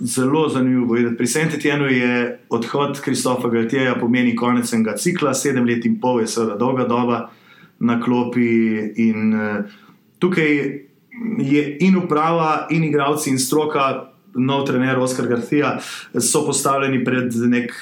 Zelo 0.04 0.50
zanimivo 0.52 0.90
bo 0.90 0.98
videti. 1.00 1.16
Pri 1.18 1.28
Saint-Étienne 1.28 1.88
je 1.88 2.40
odhod 2.50 3.00
Kristofa 3.00 3.48
Galtija 3.50 3.96
pomeni 3.96 4.36
konec 4.36 4.74
enega 4.74 4.98
cikla, 5.00 5.32
sedem 5.34 5.66
let 5.66 5.86
in 5.88 5.96
pol 6.04 6.20
je 6.20 6.28
seveda 6.28 6.58
dolga 6.60 6.84
doba 6.84 7.30
na 7.80 8.02
klopi. 8.04 8.92
In, 9.00 9.34
uh, 9.34 9.64
tukaj 10.20 10.52
je 11.40 11.78
in 11.80 11.96
uprava, 11.96 12.68
in 12.70 12.84
igravci, 12.84 13.30
in 13.32 13.40
stroka, 13.40 14.11
nov 14.36 14.66
trener 14.68 15.00
Oskar 15.00 15.28
Garcia, 15.28 15.78
so 16.20 16.46
postavljeni 16.46 17.04
pred 17.06 17.36
nek 17.36 17.74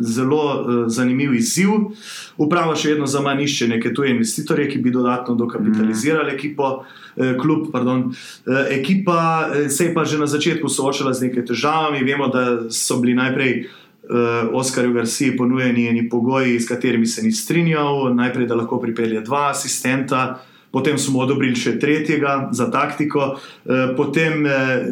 zelo 0.00 0.42
uh, 0.42 0.84
zanimiv 0.86 1.34
izziv. 1.34 1.70
Uprava 2.36 2.76
še 2.76 2.94
vedno 2.94 3.06
za 3.06 3.20
manj 3.20 3.44
išče 3.44 3.68
neke 3.68 3.92
tuje 3.94 4.10
investitorje, 4.14 4.68
ki 4.70 4.78
bi 4.82 4.90
dodatno 4.90 5.34
dokapitalizirali 5.34 6.34
ekipo. 6.34 6.84
eh, 7.16 7.36
Klub, 7.40 7.66
pardon. 7.72 8.14
Eh, 8.46 8.78
Ekipa 8.78 9.50
se 9.68 9.84
je 9.84 9.94
pa 9.94 10.04
že 10.04 10.18
na 10.18 10.26
začetku 10.26 10.68
soočala 10.68 11.12
z 11.14 11.28
nekaj 11.28 11.44
težavami. 11.44 12.04
Vemo, 12.04 12.28
da 12.28 12.70
so 12.70 12.96
bili 13.00 13.14
najprej 13.14 13.66
uh, 13.66 14.48
Oskarju 14.52 14.92
Garciji 14.92 15.36
ponujeni 15.36 15.88
eni 15.88 16.08
pogoji, 16.08 16.60
s 16.60 16.68
katerimi 16.68 17.06
se 17.06 17.22
ni 17.22 17.32
strinjal. 17.32 18.14
Najprej, 18.14 18.46
da 18.46 18.54
lahko 18.54 18.80
pripelje 18.80 19.20
dva 19.20 19.50
asistenta, 19.50 20.40
potem 20.72 20.98
smo 20.98 21.20
odobrili 21.22 21.56
še 21.56 21.76
tretjega 21.80 22.48
za 22.52 22.70
taktiko, 22.72 23.36
eh, 23.36 23.92
potem 23.96 24.46
eh, 24.46 24.86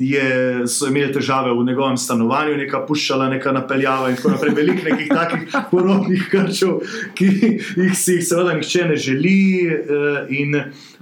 je, 0.00 0.28
so 0.70 0.88
imeli 0.88 1.12
težave 1.12 1.52
v 1.52 1.64
njegovem 1.66 1.98
stanovanju, 1.98 2.56
neka 2.62 2.84
puščala, 2.86 3.28
neka 3.34 3.52
napeljava 3.52 4.10
in 4.10 4.16
tako 4.16 4.34
naprej. 4.36 4.54
Veliko 4.54 4.88
nekih 4.88 5.08
takih 5.10 5.56
porodnih 5.72 6.28
krčev, 6.30 6.80
ki 7.18 7.30
jih 7.82 7.96
si 7.98 8.18
jih 8.18 8.26
seveda 8.26 8.54
nihče 8.58 8.88
ne 8.90 8.96
želi. 8.96 9.38
eh, 9.64 10.12
In, 10.34 10.54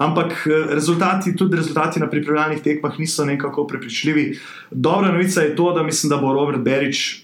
ampak 0.03 0.47
rezultati, 0.71 1.35
tudi 1.37 1.57
rezultati 1.57 2.01
na 2.01 2.09
pripravljalnih 2.11 2.63
tekmah 2.63 2.99
niso 2.99 3.25
nekako 3.25 3.67
prepričljivi. 3.67 4.39
Dobra 4.71 5.13
novica 5.13 5.43
je 5.43 5.57
to, 5.57 5.73
da 5.73 5.83
mislim, 5.83 6.11
da 6.11 6.17
bo 6.17 6.33
Robert 6.35 6.65
Berič 6.65 7.23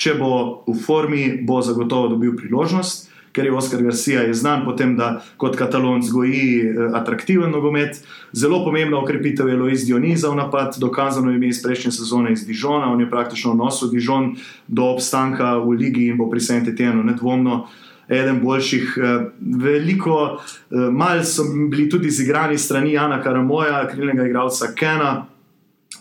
če 0.00 0.16
bo 0.16 0.64
v 0.68 0.76
formi, 0.80 1.22
bo 1.44 1.60
zagotovo 1.64 2.14
dobil 2.14 2.32
priložnost, 2.38 3.09
ker 3.32 3.44
je 3.44 3.52
Oskar 3.52 3.82
Garcia 3.82 4.22
je 4.22 4.34
znan 4.34 4.64
po 4.64 4.72
tem, 4.72 4.96
da 4.96 5.20
kot 5.36 5.56
katalon 5.56 6.02
zgoji 6.02 6.60
eh, 6.60 6.78
atraktiven 6.94 7.50
nogomet. 7.50 8.02
Zelo 8.32 8.64
pomembna 8.64 8.98
okrepitev 8.98 9.48
je 9.48 9.56
Lois 9.56 9.84
Dioniza 9.86 10.30
v 10.30 10.36
napad, 10.36 10.76
dokazano 10.78 11.30
je 11.30 11.36
ime 11.36 11.48
iz 11.48 11.62
prejšnje 11.62 11.92
sezone 11.92 12.32
iz 12.32 12.46
Dižona, 12.46 12.92
on 12.92 13.00
je 13.00 13.10
praktično 13.10 13.54
nosil 13.54 13.90
Dižon 13.90 14.34
do 14.66 14.90
obstanka 14.90 15.56
v 15.58 15.76
ligi 15.78 16.08
in 16.10 16.18
bo 16.18 16.30
pri 16.30 16.40
Saint-Étienne 16.40 17.04
nedvomno. 17.04 17.66
Eden 18.10 18.40
boljših, 18.42 18.98
eh, 18.98 19.26
veliko, 19.40 20.40
eh, 20.70 20.76
malo 20.90 21.24
so 21.24 21.42
bili 21.70 21.88
tudi 21.90 22.08
izigrani 22.08 22.58
strani 22.58 22.92
Jana 22.92 23.22
Karamoja, 23.22 23.86
krilnega 23.88 24.26
igralca 24.26 24.74
Kena, 24.74 25.26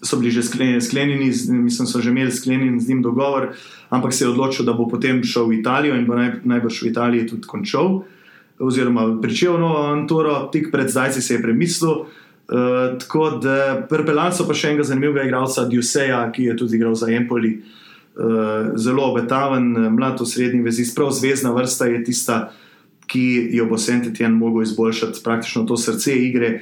so 0.03 0.17
bili 0.17 0.31
že 0.31 0.43
sklenjeni, 0.81 1.31
mislim, 1.49 1.87
so 1.87 2.01
že 2.01 2.09
imeli 2.09 2.31
sklenjen 2.31 2.79
z 2.79 2.89
njim 2.89 3.01
dogovor, 3.01 3.49
ampak 3.89 4.13
se 4.13 4.25
je 4.25 4.29
odločil, 4.29 4.65
da 4.65 4.73
bo 4.73 4.87
potem 4.87 5.23
šel 5.23 5.47
v 5.47 5.59
Italijo 5.59 5.95
in 5.95 6.05
bo 6.07 6.15
naj, 6.15 6.39
najbrž 6.43 6.81
v 6.83 6.87
Italiji 6.91 7.27
tudi 7.27 7.47
končal, 7.47 8.03
oziroma 8.59 9.19
pričel 9.21 9.59
novo 9.59 9.77
avanturo, 9.77 10.49
tik 10.51 10.71
pred 10.71 10.89
zdajci 10.89 11.21
se 11.21 11.33
je 11.33 11.41
premislil. 11.41 12.05
Uh, 12.49 12.97
tako 12.97 13.37
da 13.37 13.85
pripeljali 13.89 14.33
so 14.33 14.47
pa 14.47 14.55
še 14.57 14.71
enega 14.71 14.87
zanimivega 14.89 15.27
igralca, 15.27 15.67
Djuseja, 15.69 16.23
ki 16.33 16.47
je 16.47 16.55
tudi 16.57 16.79
igral 16.79 16.95
za 16.97 17.11
Empoli. 17.13 17.59
Uh, 18.19 18.73
zelo 18.75 19.05
obetaven, 19.11 19.69
mlad 19.93 20.17
v 20.17 20.25
srednji 20.25 20.63
vezi, 20.65 20.87
prav 20.95 21.13
zvezdna 21.13 21.53
vrsta 21.53 21.85
je 21.93 22.01
tista, 22.07 22.39
ki 23.09 23.49
jo 23.57 23.65
bo 23.65 23.77
Saint-Étienne 23.77 24.37
mogel 24.37 24.63
izboljšati, 24.63 25.23
praktično 25.23 25.65
to 25.65 25.77
srce 25.77 26.13
igre. 26.15 26.59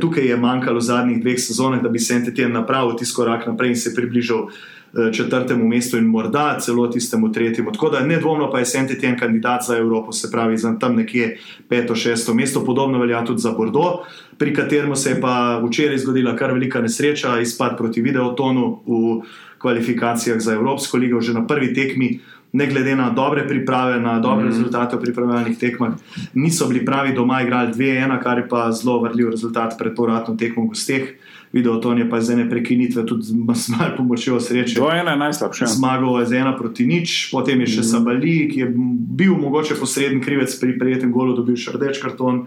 Tukaj 0.00 0.28
je 0.28 0.36
manjkalo 0.36 0.78
v 0.78 0.84
zadnjih 0.84 1.22
dveh 1.22 1.40
sezonah, 1.40 1.82
da 1.82 1.88
bi 1.88 1.98
Saint-Étienne 1.98 2.54
napravil 2.54 2.94
tisti 2.98 3.16
korak 3.16 3.46
naprej 3.48 3.72
in 3.72 3.76
se 3.80 3.94
približal 3.94 4.46
eh, 4.48 5.12
četrtemu 5.12 5.68
mestu 5.68 5.98
in 5.98 6.06
morda 6.06 6.58
celo 6.60 6.86
tistemu 6.86 7.32
tretjemu. 7.32 7.72
Tako 7.72 7.90
da 7.90 8.04
nedvomno 8.06 8.50
pa 8.50 8.58
je 8.58 8.70
Saint-Étienne 8.74 9.18
kandidat 9.18 9.64
za 9.66 9.76
Evropo, 9.76 10.12
se 10.12 10.30
pravi 10.30 10.58
za 10.58 10.76
tam 10.78 10.96
nekje 10.96 11.38
peto, 11.68 11.94
šesto 11.94 12.34
mesto. 12.34 12.64
Podobno 12.64 12.98
velja 12.98 13.24
tudi 13.24 13.40
za 13.40 13.50
Bordeaux, 13.50 14.06
pri 14.38 14.54
katerem 14.54 14.96
se 14.96 15.10
je 15.10 15.20
pa 15.20 15.62
včeraj 15.66 15.98
zgodila 15.98 16.36
kar 16.36 16.52
velika 16.52 16.80
nesreča, 16.80 17.40
izpad 17.40 17.78
proti 17.78 18.02
Videotonu 18.02 18.82
v 18.86 19.22
kvalifikacijah 19.58 20.40
za 20.40 20.52
Evropsko 20.52 20.98
ligo, 20.98 21.20
že 21.20 21.32
na 21.32 21.46
prvi 21.46 21.74
tekmi. 21.74 22.20
Ne 22.52 22.66
glede 22.66 22.96
na 22.96 23.10
dobre 23.10 23.46
priprave, 23.48 24.00
na 24.00 24.18
dobre 24.20 24.44
mm. 24.44 24.48
rezultate 24.48 24.96
v 24.96 25.00
pripravljalnih 25.00 25.58
tekmah, 25.58 25.94
niso 26.34 26.68
bili 26.68 26.84
pravi 26.84 27.14
doma, 27.16 27.40
igrali 27.42 27.72
2-1, 27.72 28.18
kar 28.22 28.38
je 28.38 28.48
pa 28.48 28.66
zelo 28.72 28.98
vrljiv 29.00 29.30
rezultat 29.30 29.78
pred 29.78 29.94
povratno 29.96 30.36
tekmo 30.36 30.66
v 30.66 30.74
gosteh. 30.74 31.14
Video 31.52 31.76
to 31.76 31.92
je 31.92 32.08
pa 32.10 32.18
iz 32.18 32.30
ene 32.30 32.50
prekinitve, 32.50 33.06
tudi 33.06 33.22
z 33.22 33.68
malo 33.72 33.96
pomočjo 33.96 34.40
sreče. 34.40 34.80
2-1 34.80 35.10
je 35.10 35.16
najslabše. 35.16 35.66
Zmagal 35.66 36.20
je 36.20 36.26
z 36.26 36.32
ena 36.32 36.56
proti 36.56 36.86
nič, 36.86 37.30
potem 37.32 37.60
je 37.60 37.66
še 37.66 37.80
mm. 37.80 37.88
Sabali, 37.88 38.36
ki 38.52 38.60
je 38.60 38.68
bil 39.16 39.36
mogoče 39.36 39.76
posreden 39.80 40.20
krivec 40.20 40.52
pri 40.60 40.78
prijetnem 40.78 41.12
golu, 41.12 41.36
dobil 41.36 41.56
še 41.56 41.76
rdeč 41.76 42.00
karton, 42.04 42.46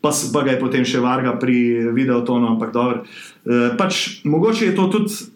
pa, 0.00 0.12
pa 0.12 0.40
ga 0.44 0.56
je 0.56 0.60
potem 0.60 0.84
še 0.84 1.00
varga 1.00 1.36
pri 1.40 1.92
videotonu, 1.92 2.56
ampak 2.56 2.72
dobro. 2.72 3.04
E, 3.44 3.72
pač, 3.76 4.20
mogoče 4.24 4.72
je 4.72 4.76
to 4.76 4.88
tudi 4.92 5.31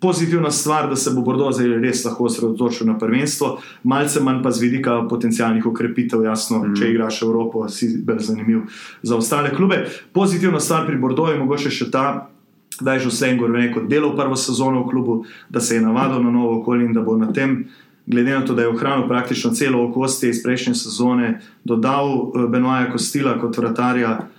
pozitivna 0.00 0.50
stvar, 0.50 0.88
da 0.88 0.96
se 0.96 1.10
bo 1.14 1.22
Bordeaux 1.22 1.56
zdaj 1.56 1.78
res 1.82 2.04
lahko 2.04 2.28
osredotočil 2.28 2.86
na 2.86 2.98
prvenstvo, 2.98 3.58
malce 3.82 4.20
manj 4.20 4.42
pa 4.42 4.50
z 4.50 4.62
vidika 4.62 5.00
potencijalnih 5.10 5.66
okrepitev, 5.66 6.22
jasno, 6.24 6.62
mm. 6.62 6.76
če 6.78 6.90
igraš 6.92 7.22
Evropo, 7.22 7.66
si 7.68 7.90
bolj 8.04 8.22
zanimiv 8.30 8.62
za 9.02 9.16
ostale 9.16 9.54
klube. 9.54 9.84
Pozitivna 10.12 10.60
stvar 10.60 10.86
pri 10.86 10.98
Bordeaux 10.98 11.32
je 11.32 11.40
mogoče 11.42 11.74
še 11.74 11.90
ta, 11.90 12.06
da 12.80 12.94
je 12.94 13.08
že 13.08 13.10
Sengor 13.10 13.50
rekel, 13.50 13.88
delal 13.90 14.14
prvo 14.16 14.36
sezono 14.36 14.84
v 14.84 14.90
klubu, 14.90 15.18
da 15.50 15.60
se 15.60 15.74
je 15.74 15.82
navadil 15.82 16.22
na 16.22 16.30
novo 16.30 16.60
okolje 16.60 16.86
in 16.86 16.94
da 16.94 17.02
bo 17.02 17.16
na 17.18 17.32
tem, 17.32 17.64
glede 18.06 18.32
na 18.32 18.44
to, 18.46 18.54
da 18.54 18.62
je 18.62 18.68
ohranil 18.68 19.08
praktično 19.08 19.50
celo 19.50 19.82
okostje 19.88 20.30
iz 20.30 20.42
prejšnje 20.42 20.74
sezone, 20.74 21.40
dodal 21.64 22.08
eh, 22.08 22.46
Benoaja 22.48 22.92
Kostila 22.92 23.34
kot 23.40 23.58
vratarja, 23.58 24.12
eh, 24.18 24.37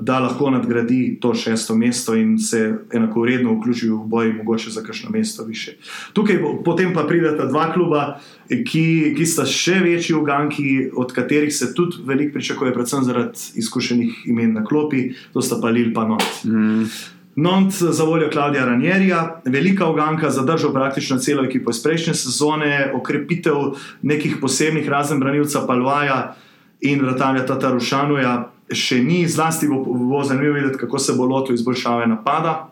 da 0.00 0.18
lahko 0.20 0.50
nadgradi 0.50 1.18
to 1.20 1.34
šesto 1.34 1.76
mesto 1.76 2.14
in 2.14 2.38
se 2.38 2.78
enakovredno 2.92 3.54
vključi 3.54 3.88
v 3.88 3.98
boj, 4.06 4.32
mogoče 4.32 4.70
za 4.70 4.82
kakšno 4.82 5.10
mesto 5.10 5.44
više. 5.44 5.76
Tukaj 6.12 6.38
potem 6.64 6.94
pa 6.94 7.04
prideta 7.08 7.46
dva 7.46 7.72
kluba, 7.72 8.18
ki, 8.48 9.14
ki 9.16 9.26
sta 9.26 9.46
še 9.48 9.80
večji 9.84 10.16
uganki, 10.16 10.90
od 10.96 11.12
katerih 11.12 11.54
se 11.54 11.74
tudi 11.74 12.02
veliko 12.04 12.32
pričakuje, 12.38 12.72
predvsem 12.74 13.04
zaradi 13.04 13.58
izkušenih 13.60 14.24
imen 14.26 14.52
na 14.52 14.64
klopi, 14.64 15.10
to 15.32 15.42
sta 15.42 15.60
pa 15.62 15.68
Lil 15.68 15.92
pa 15.94 16.08
Not. 16.08 16.44
Mm. 16.44 16.88
Nont 17.36 17.72
za 17.72 18.04
voljo 18.04 18.30
Klaudija 18.30 18.64
Ranjerija, 18.64 19.40
velika 19.44 19.88
uganka, 19.90 20.30
zadržal 20.30 20.72
praktično 20.72 21.18
celo 21.18 21.44
ekipo 21.44 21.70
iz 21.70 21.82
prejšnje 21.82 22.14
sezone, 22.14 22.92
okrepitev 22.94 23.54
nekih 24.02 24.36
posebnih, 24.40 24.88
razen 24.88 25.20
branilca 25.20 25.66
Palvaja 25.66 26.36
in 26.80 27.00
vratarja 27.00 27.46
Tatarušanuja, 27.46 28.53
še 28.72 29.02
ni, 29.02 29.24
zlasti 29.28 29.68
bo, 29.68 29.82
bo 29.84 30.22
zanimivo 30.24 30.54
videti, 30.54 30.78
kako 30.78 30.98
se 30.98 31.16
bo 31.16 31.26
lotil 31.28 31.54
izboljšave 31.54 32.06
napada. 32.06 32.70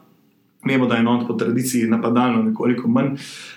Vemo, 0.64 0.86
da 0.86 0.94
je 0.94 1.02
Nont 1.02 1.26
po 1.26 1.34
tradiciji 1.34 1.88
napadalno 1.90 2.42
nekoliko 2.42 2.88
manj 2.88 3.16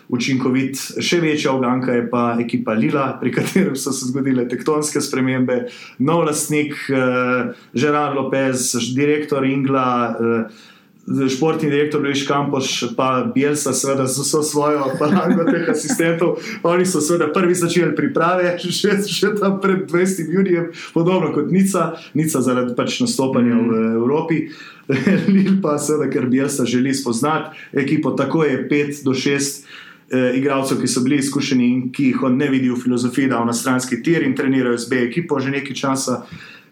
učinkovit, 0.09 0.79
še 1.05 1.19
večja 1.21 1.51
uganka 1.53 1.93
je 1.93 2.07
pa 2.09 2.23
ekipa 2.41 2.73
Lila, 2.73 3.11
pri 3.21 3.29
katerem 3.35 3.75
so 3.77 3.93
se 3.93 4.09
zgodile 4.09 4.47
tektonske 4.49 5.01
spremembe, 5.01 5.67
nov 5.99 6.23
lastnik, 6.25 6.73
eh, 6.89 7.53
Gerard 7.73 8.17
Lopez, 8.17 8.73
direktor 8.95 9.45
Ingla. 9.45 10.15
Eh, 10.17 10.73
Športni 11.05 11.69
direktor 11.69 12.01
Luis 12.01 12.27
Campos, 12.27 12.83
pa 12.97 13.31
Bielsa, 13.35 13.73
seveda, 13.73 14.07
z 14.07 14.23
vso 14.25 14.41
svojo 14.43 14.89
palango 14.99 15.45
teh 15.45 15.69
asistentov. 15.69 16.41
Oni 16.63 16.85
so 16.85 17.01
seveda 17.01 17.29
prvi 17.33 17.53
začeli 17.53 17.93
priprave, 17.95 18.55
še, 18.79 18.97
še 19.05 19.35
tam 19.37 19.59
pred 19.61 19.85
20. 19.85 20.33
junijem, 20.33 20.71
podobno 20.97 21.29
kot 21.35 21.53
Nica, 21.53 21.91
Nica 22.17 22.41
zaradi 22.41 22.73
pač 22.73 22.97
nastopanja 23.05 23.53
mm. 23.53 23.69
v 23.69 23.83
Evropi. 24.01 24.39
Lil 25.35 25.61
pa 25.61 25.77
seveda, 25.77 26.09
ker 26.09 26.25
Bielsa 26.29 26.65
želi 26.65 26.93
spoznati 26.93 27.53
ekipo, 27.77 28.17
tako 28.17 28.41
je 28.49 28.65
5 28.65 29.05
do 29.05 29.13
6 29.13 29.61
eh, 30.09 30.37
igralcev, 30.41 30.81
ki 30.81 30.89
so 30.89 31.05
bili 31.05 31.21
izkušeni 31.21 31.69
in 31.69 31.85
ki 31.93 32.09
jih 32.09 32.25
on 32.25 32.37
ne 32.37 32.49
vidi 32.49 32.73
v 32.73 32.81
filozofiji, 32.81 33.29
da 33.29 33.45
v 33.45 33.53
nastranski 33.53 34.01
tir 34.01 34.25
in 34.25 34.33
trenirajo 34.33 34.81
z 34.81 34.89
B 34.89 35.05
ekipo 35.05 35.37
že 35.37 35.53
nekaj 35.53 35.77
časa. 35.77 36.23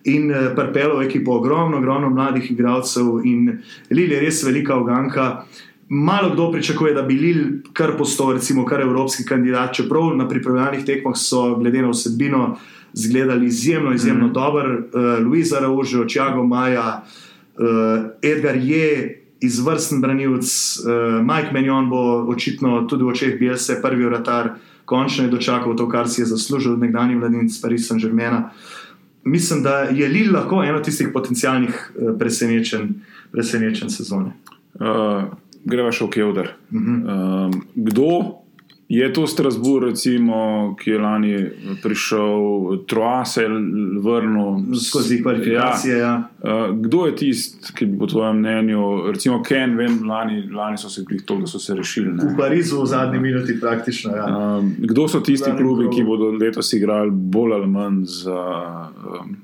In 0.03 0.31
uh, 0.31 0.51
prpelo 0.55 1.01
ekipo 1.01 1.37
ogromno, 1.37 1.77
ogromno 1.77 2.09
mladih 2.09 2.51
igralcev, 2.51 3.21
in 3.23 3.59
Lil 3.89 4.11
je 4.11 4.19
res 4.19 4.43
velika 4.43 4.77
uganka. 4.77 5.45
Malo 5.89 6.33
kdo 6.33 6.51
pričakuje, 6.51 6.93
da 6.93 7.01
bi 7.01 7.13
Lil 7.13 7.43
kar 7.73 7.97
postal, 7.97 8.33
recimo, 8.33 8.65
kar 8.65 8.81
evropski 8.81 9.25
kandidat, 9.25 9.73
čeprav 9.73 10.15
na 10.17 10.27
pripravljalnih 10.27 10.85
tekmah 10.85 11.15
so, 11.15 11.55
glede 11.55 11.81
na 11.81 11.89
vsebino, 11.89 12.57
zgledali 12.93 13.45
izjemno, 13.45 13.93
izjemno 13.93 14.27
mm. 14.27 14.33
dober. 14.33 14.65
Uh, 14.65 15.27
Luisa 15.27 15.59
Raužo, 15.59 16.05
Čago 16.05 16.43
Maja, 16.43 17.03
uh, 17.57 18.05
Edgar 18.21 18.55
Je 18.55 19.19
izvrsten 19.41 20.01
branilec, 20.01 20.79
uh, 20.79 21.25
Mike 21.25 21.53
Menjon 21.53 21.89
bo 21.89 22.25
očitno 22.31 22.85
tudi 22.87 23.03
v 23.03 23.07
očeh 23.07 23.39
Bielse, 23.39 23.81
prvi 23.81 24.05
vratar, 24.05 24.55
končno 24.85 25.23
je 25.23 25.31
dočakal 25.31 25.75
to, 25.75 25.89
kar 25.89 26.09
si 26.09 26.21
je 26.21 26.25
zaslužil 26.25 26.73
od 26.73 26.79
nekdanjih 26.79 27.19
vladnic 27.19 27.61
Paris 27.61 27.87
Saint-Germain. 27.87 28.49
Mislim, 29.23 29.63
da 29.63 29.77
je 29.79 30.07
Lil 30.07 30.33
lahko 30.33 30.63
eno 30.63 30.79
tistih 30.79 31.09
potencijalnih 31.13 31.91
uh, 31.95 32.17
presenečenj, 32.19 32.89
presenečenj 33.31 33.89
sezone. 33.89 34.33
Uh, 34.73 35.31
greva 35.65 35.91
še 35.91 36.05
v 36.05 36.09
Kevdar. 36.09 36.53
Uh 36.71 36.81
-huh. 36.81 37.49
uh, 37.49 37.61
kdo 37.75 38.42
Je 38.89 39.13
to 39.13 39.27
Strasbourg, 39.27 39.87
recimo, 39.87 40.75
ki 40.79 40.89
je 40.89 40.99
lani 40.99 41.49
prišel, 41.83 42.77
Troa 42.87 43.25
se 43.25 43.41
je 43.41 43.49
vrnil 44.03 44.75
skozi 44.89 45.23
kvalifikacije. 45.23 45.97
Ja. 45.97 46.29
Ja. 46.43 46.73
Kdo 46.73 47.05
je 47.05 47.15
tisti, 47.15 47.73
ki 47.73 47.85
bi 47.85 47.99
po 47.99 48.07
tvojem 48.07 48.37
mnenju, 48.37 49.11
recimo 49.11 49.43
Ken, 49.43 49.77
vem, 49.77 50.09
lani, 50.09 50.49
lani 50.51 50.77
so 50.77 50.89
se 50.89 51.05
jih 51.09 51.23
to, 51.25 51.37
da 51.39 51.47
so 51.47 51.59
se 51.59 51.75
rešili? 51.75 52.11
Ne? 52.11 52.33
V 52.33 52.37
Parizu 52.37 52.81
v 52.81 52.85
zadnji 52.85 53.19
minuti 53.19 53.59
praktično. 53.59 54.15
Ja. 54.15 54.25
Um, 54.37 54.75
kdo 54.77 55.07
so 55.07 55.19
tisti 55.19 55.49
Zadnji 55.49 55.63
klubi, 55.63 55.87
ki 55.95 56.03
bodo 56.03 56.31
letos 56.31 56.73
igrali 56.73 57.11
bolj 57.11 57.53
ali 57.53 57.67
manj 57.67 58.03
za, 58.03 58.41
um, 59.21 59.37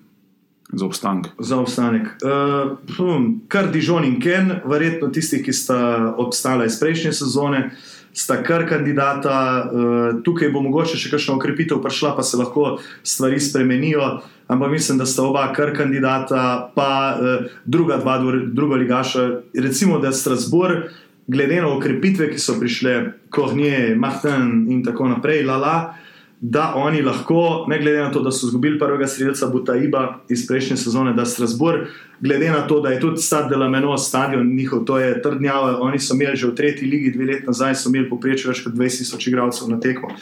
za 0.74 0.86
obstanek? 0.86 1.28
Za 1.40 1.60
obstanek. 1.60 2.08
Uh, 2.24 2.78
hm, 2.98 3.32
kar 3.48 3.72
Dižon 3.72 4.06
in 4.06 4.20
Ken, 4.22 4.52
verjetno 4.66 5.08
tisti, 5.08 5.44
ki 5.44 5.54
sta 5.54 6.14
obstala 6.18 6.66
iz 6.66 6.80
prejšnje 6.80 7.14
sezone 7.14 7.70
sta 8.14 8.40
kar 8.44 8.66
kandidata, 8.70 9.36
uh, 9.66 10.22
tukaj 10.26 10.52
bo 10.54 10.64
mogoče 10.66 10.98
še 11.00 11.12
kakšno 11.14 11.38
okrepitev 11.38 11.82
prišla, 11.84 12.16
pa 12.18 12.26
se 12.26 12.40
lahko 12.40 12.80
stvari 13.04 13.40
spremenijo. 13.40 14.20
Ampak 14.50 14.72
mislim, 14.72 14.98
da 14.98 15.06
sta 15.06 15.24
oba 15.28 15.46
kar 15.54 15.76
kandidata, 15.78 16.72
pa 16.76 16.90
uh, 17.14 17.48
druga 17.66 18.00
dva, 18.02 18.18
druga 18.50 18.82
ligaša. 18.82 19.30
Recimo, 19.54 20.00
da 20.00 20.10
je 20.10 20.20
Strasbourg, 20.20 20.90
glede 21.30 21.62
na 21.62 21.70
okrepitve, 21.76 22.32
ki 22.34 22.42
so 22.42 22.58
prišle, 22.60 23.00
Kohnje, 23.30 23.96
Mahten 23.96 24.66
in 24.74 24.86
tako 24.86 25.12
naprej, 25.14 25.46
lala. 25.46 25.76
Uh, 25.80 26.06
da 26.42 26.74
oni 26.76 27.02
lahko, 27.02 27.66
ne 27.68 27.80
glede 27.80 27.98
na 27.98 28.12
to, 28.12 28.22
da 28.22 28.32
so 28.32 28.48
izgubili 28.48 28.80
prvega 28.80 29.08
streljca 29.08 29.48
Butaiba 29.48 30.20
iz 30.30 30.48
prejšnje 30.48 30.78
sezone, 30.78 31.14
da 31.14 31.26
Strasbourg, 31.26 31.80
glede 32.20 32.52
na 32.52 32.68
to, 32.68 32.80
da 32.80 32.90
je 32.90 33.00
tudi 33.00 33.22
Stade 33.22 33.50
de 33.50 33.56
la 33.56 33.70
Meno 33.70 33.98
stadion 33.98 34.56
njihov, 34.56 34.86
to 34.86 35.00
je 35.00 35.22
trdnjava, 35.22 35.78
oni 35.82 36.00
so 36.00 36.16
imeli 36.16 36.38
že 36.38 36.48
v 36.48 36.56
tretji 36.56 36.88
ligi 36.88 37.12
dve 37.12 37.26
leti 37.26 37.48
nazaj, 37.48 37.76
so 37.76 37.90
imeli 37.90 38.10
poprečje 38.10 38.48
več 38.48 38.64
kot 38.64 38.74
20 38.74 38.98
tisoč 39.04 39.28
igralcev 39.28 39.68
na 39.70 39.80
tekmo. 39.80 40.16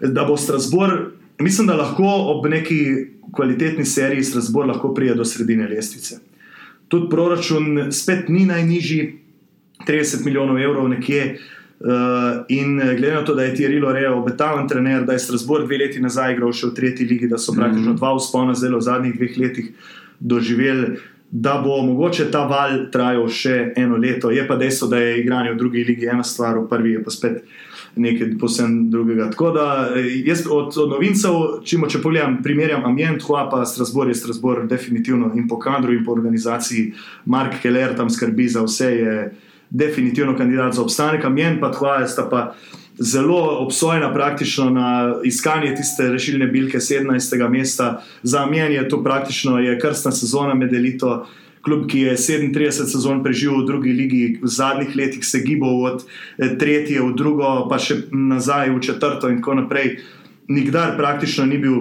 Da 0.00 0.24
bo 0.24 0.36
Strasbourg, 0.36 1.16
mislim, 1.40 1.66
da 1.66 1.80
lahko 1.80 2.04
ob 2.04 2.46
neki 2.46 2.80
kvalitetni 3.32 3.84
seriji 3.84 4.24
Strasbourg 4.24 4.68
lahko 4.68 4.94
prije 4.94 5.14
do 5.14 5.24
sredine 5.24 5.68
lestvice. 5.68 6.20
Tudi 6.88 7.08
proračun 7.10 7.88
spet 7.92 8.28
ni 8.28 8.44
najnižji, 8.46 9.20
30 9.88 10.24
milijonov 10.24 10.58
evrov 10.60 10.88
nekje. 10.88 11.24
Uh, 11.24 11.63
in 12.48 12.80
eh, 12.80 12.94
glede 12.96 13.14
na 13.14 13.24
to, 13.24 13.34
da 13.34 13.42
je 13.42 13.54
Tirilo 13.54 13.92
Rejo 13.92 14.16
obetaven 14.18 14.68
trener, 14.68 15.04
da 15.04 15.12
je 15.12 15.18
Strasbourg 15.18 15.66
dve 15.66 15.78
leti 15.78 16.00
nazaj 16.00 16.32
igral 16.32 16.52
še 16.52 16.70
v 16.70 16.74
tretji 16.74 17.06
ligi, 17.06 17.28
da 17.28 17.38
so 17.38 17.52
mm 17.52 17.54
-hmm. 17.54 17.60
praktično 17.60 17.92
dva 17.94 18.14
uspona 18.14 18.54
zelo 18.54 18.78
v 18.78 18.82
zadnjih 18.82 19.16
dveh 19.16 19.38
letih 19.38 19.68
doživeli, 20.20 20.96
da 21.30 21.60
bo 21.64 21.82
mogoče 21.82 22.30
ta 22.30 22.46
val 22.46 22.90
trajal 22.92 23.28
še 23.28 23.72
eno 23.76 23.96
leto. 23.96 24.30
Je 24.30 24.48
pa 24.48 24.56
dejstvo, 24.56 24.88
da 24.88 24.98
je 24.98 25.20
igranje 25.20 25.52
v 25.52 25.56
drugi 25.56 25.84
ligi 25.84 26.06
ena 26.06 26.22
stvar, 26.22 26.58
v 26.58 26.68
prvi 26.68 26.90
je 26.90 27.04
pa 27.04 27.10
spet 27.10 27.44
nekaj 27.96 28.38
posebno 28.40 28.90
drugega. 28.90 29.30
Tako 29.30 29.50
da 29.50 29.90
eh, 29.96 30.22
jaz 30.24 30.46
od, 30.50 30.78
od 30.78 30.90
novincev, 30.90 31.32
če 31.64 32.02
pogledam, 32.02 32.42
primerjam 32.42 32.84
ambient, 32.84 33.22
hua 33.22 33.50
pa 33.50 33.64
Strasbourg 33.64 34.08
je 34.08 34.14
Strasbourg 34.14 34.68
definitivno 34.68 35.32
in 35.34 35.48
po 35.48 35.58
kadru 35.58 35.92
in 35.92 36.04
po 36.04 36.12
organizaciji. 36.12 36.92
Mark 37.24 37.60
Keller 37.62 37.96
tam 37.96 38.10
skrbi 38.10 38.48
za 38.48 38.62
vse. 38.62 38.90
Je, 38.96 39.32
definitivno 39.74 40.36
kandidat 40.36 40.74
za 40.74 40.82
obstanek, 40.82 41.24
Amjen 41.24 41.58
pa 41.60 41.72
Tvoja 41.72 42.06
sta 42.08 42.28
pa 42.30 42.54
zelo 42.98 43.58
obsojena 43.58 44.12
praktično 44.14 44.70
na 44.70 45.14
iskanje 45.24 45.74
tiste 45.74 46.10
rešilne 46.10 46.46
bilke 46.46 46.78
17. 46.78 47.48
mesta. 47.48 48.02
Za 48.22 48.42
Amjen 48.42 48.72
je 48.72 48.88
to 48.88 49.02
praktično 49.04 49.58
je 49.58 49.78
krstna 49.80 50.12
sezona 50.12 50.54
med 50.54 50.72
elito. 50.72 51.26
Klub, 51.62 51.86
ki 51.88 52.00
je 52.00 52.16
37 52.16 52.70
sezon 52.92 53.22
preživel 53.24 53.62
v 53.62 53.66
drugi 53.66 53.92
ligi, 53.92 54.38
v 54.42 54.46
zadnjih 54.46 54.96
letih 54.96 55.24
se 55.24 55.40
gibal 55.40 55.82
od 55.84 56.02
eh, 56.04 56.58
tretje 56.58 57.00
v 57.00 57.14
drugo, 57.16 57.66
pa 57.70 57.78
še 57.80 58.02
nazaj 58.12 58.70
v 58.70 58.80
četrto, 58.84 59.30
in 59.32 59.40
tako 59.40 59.54
naprej. 59.62 59.96
Nikdar 60.48 60.92
praktično 60.96 61.46
ni 61.48 61.58
bil 61.58 61.78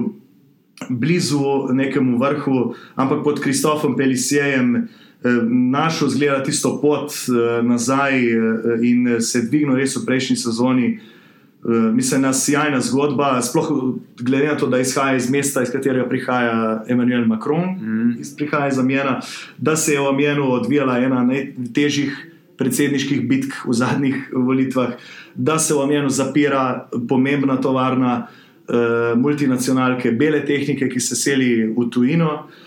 blizu 0.90 1.68
nekemu 1.76 2.18
vrhu, 2.18 2.74
ampak 2.96 3.26
pod 3.28 3.44
Kristofom 3.44 3.98
Pelisijem, 4.00 4.88
našel 5.50 6.10
zgleda 6.10 6.44
tisto 6.44 6.76
pot 6.82 7.12
uh, 7.12 7.66
nazaj 7.66 8.38
uh, 8.38 8.84
in 8.84 9.22
se 9.22 9.42
dvignil 9.42 9.76
res 9.76 9.96
v 9.98 10.06
prejšnji 10.06 10.36
sezoni. 10.36 11.00
Mislim, 11.94 12.22
da 12.22 12.28
je 12.28 12.34
sjajna 12.34 12.82
zgodba, 12.84 13.42
sploh 13.42 13.70
glede 14.20 14.48
na 14.48 14.58
to, 14.60 14.68
da 14.68 14.82
izhaja 14.84 15.16
iz 15.16 15.30
mesta, 15.32 15.62
iz 15.64 15.70
katerega 15.72 16.10
prihaja 16.10 16.84
Emmanuel 16.92 17.24
Macron, 17.26 17.70
mm. 17.80 18.18
ki 18.18 18.34
prihaja 18.36 18.68
iz 18.68 18.80
Amjena, 18.80 19.22
da 19.58 19.76
se 19.76 19.94
je 19.94 20.02
v 20.02 20.10
Amjenu 20.10 20.50
odvijala 20.52 20.98
ena 21.00 21.22
najtežjih 21.24 22.18
predsedniških 22.60 23.24
bitk 23.30 23.56
v 23.64 23.78
zadnjih 23.80 24.28
volitvah, 24.36 25.00
da 25.36 25.56
se 25.60 25.74
v 25.74 25.86
Amjenu 25.86 26.10
zapira 26.10 26.90
pomembna 27.10 27.56
tovarna 27.62 28.28
uh, 28.28 29.16
multinacionalke, 29.16 30.12
bele 30.12 30.44
tehnike, 30.46 30.92
ki 30.92 31.00
se 31.00 31.16
seli 31.16 31.64
v 31.72 31.88
tujino. 31.88 32.34
Uh, 32.34 32.63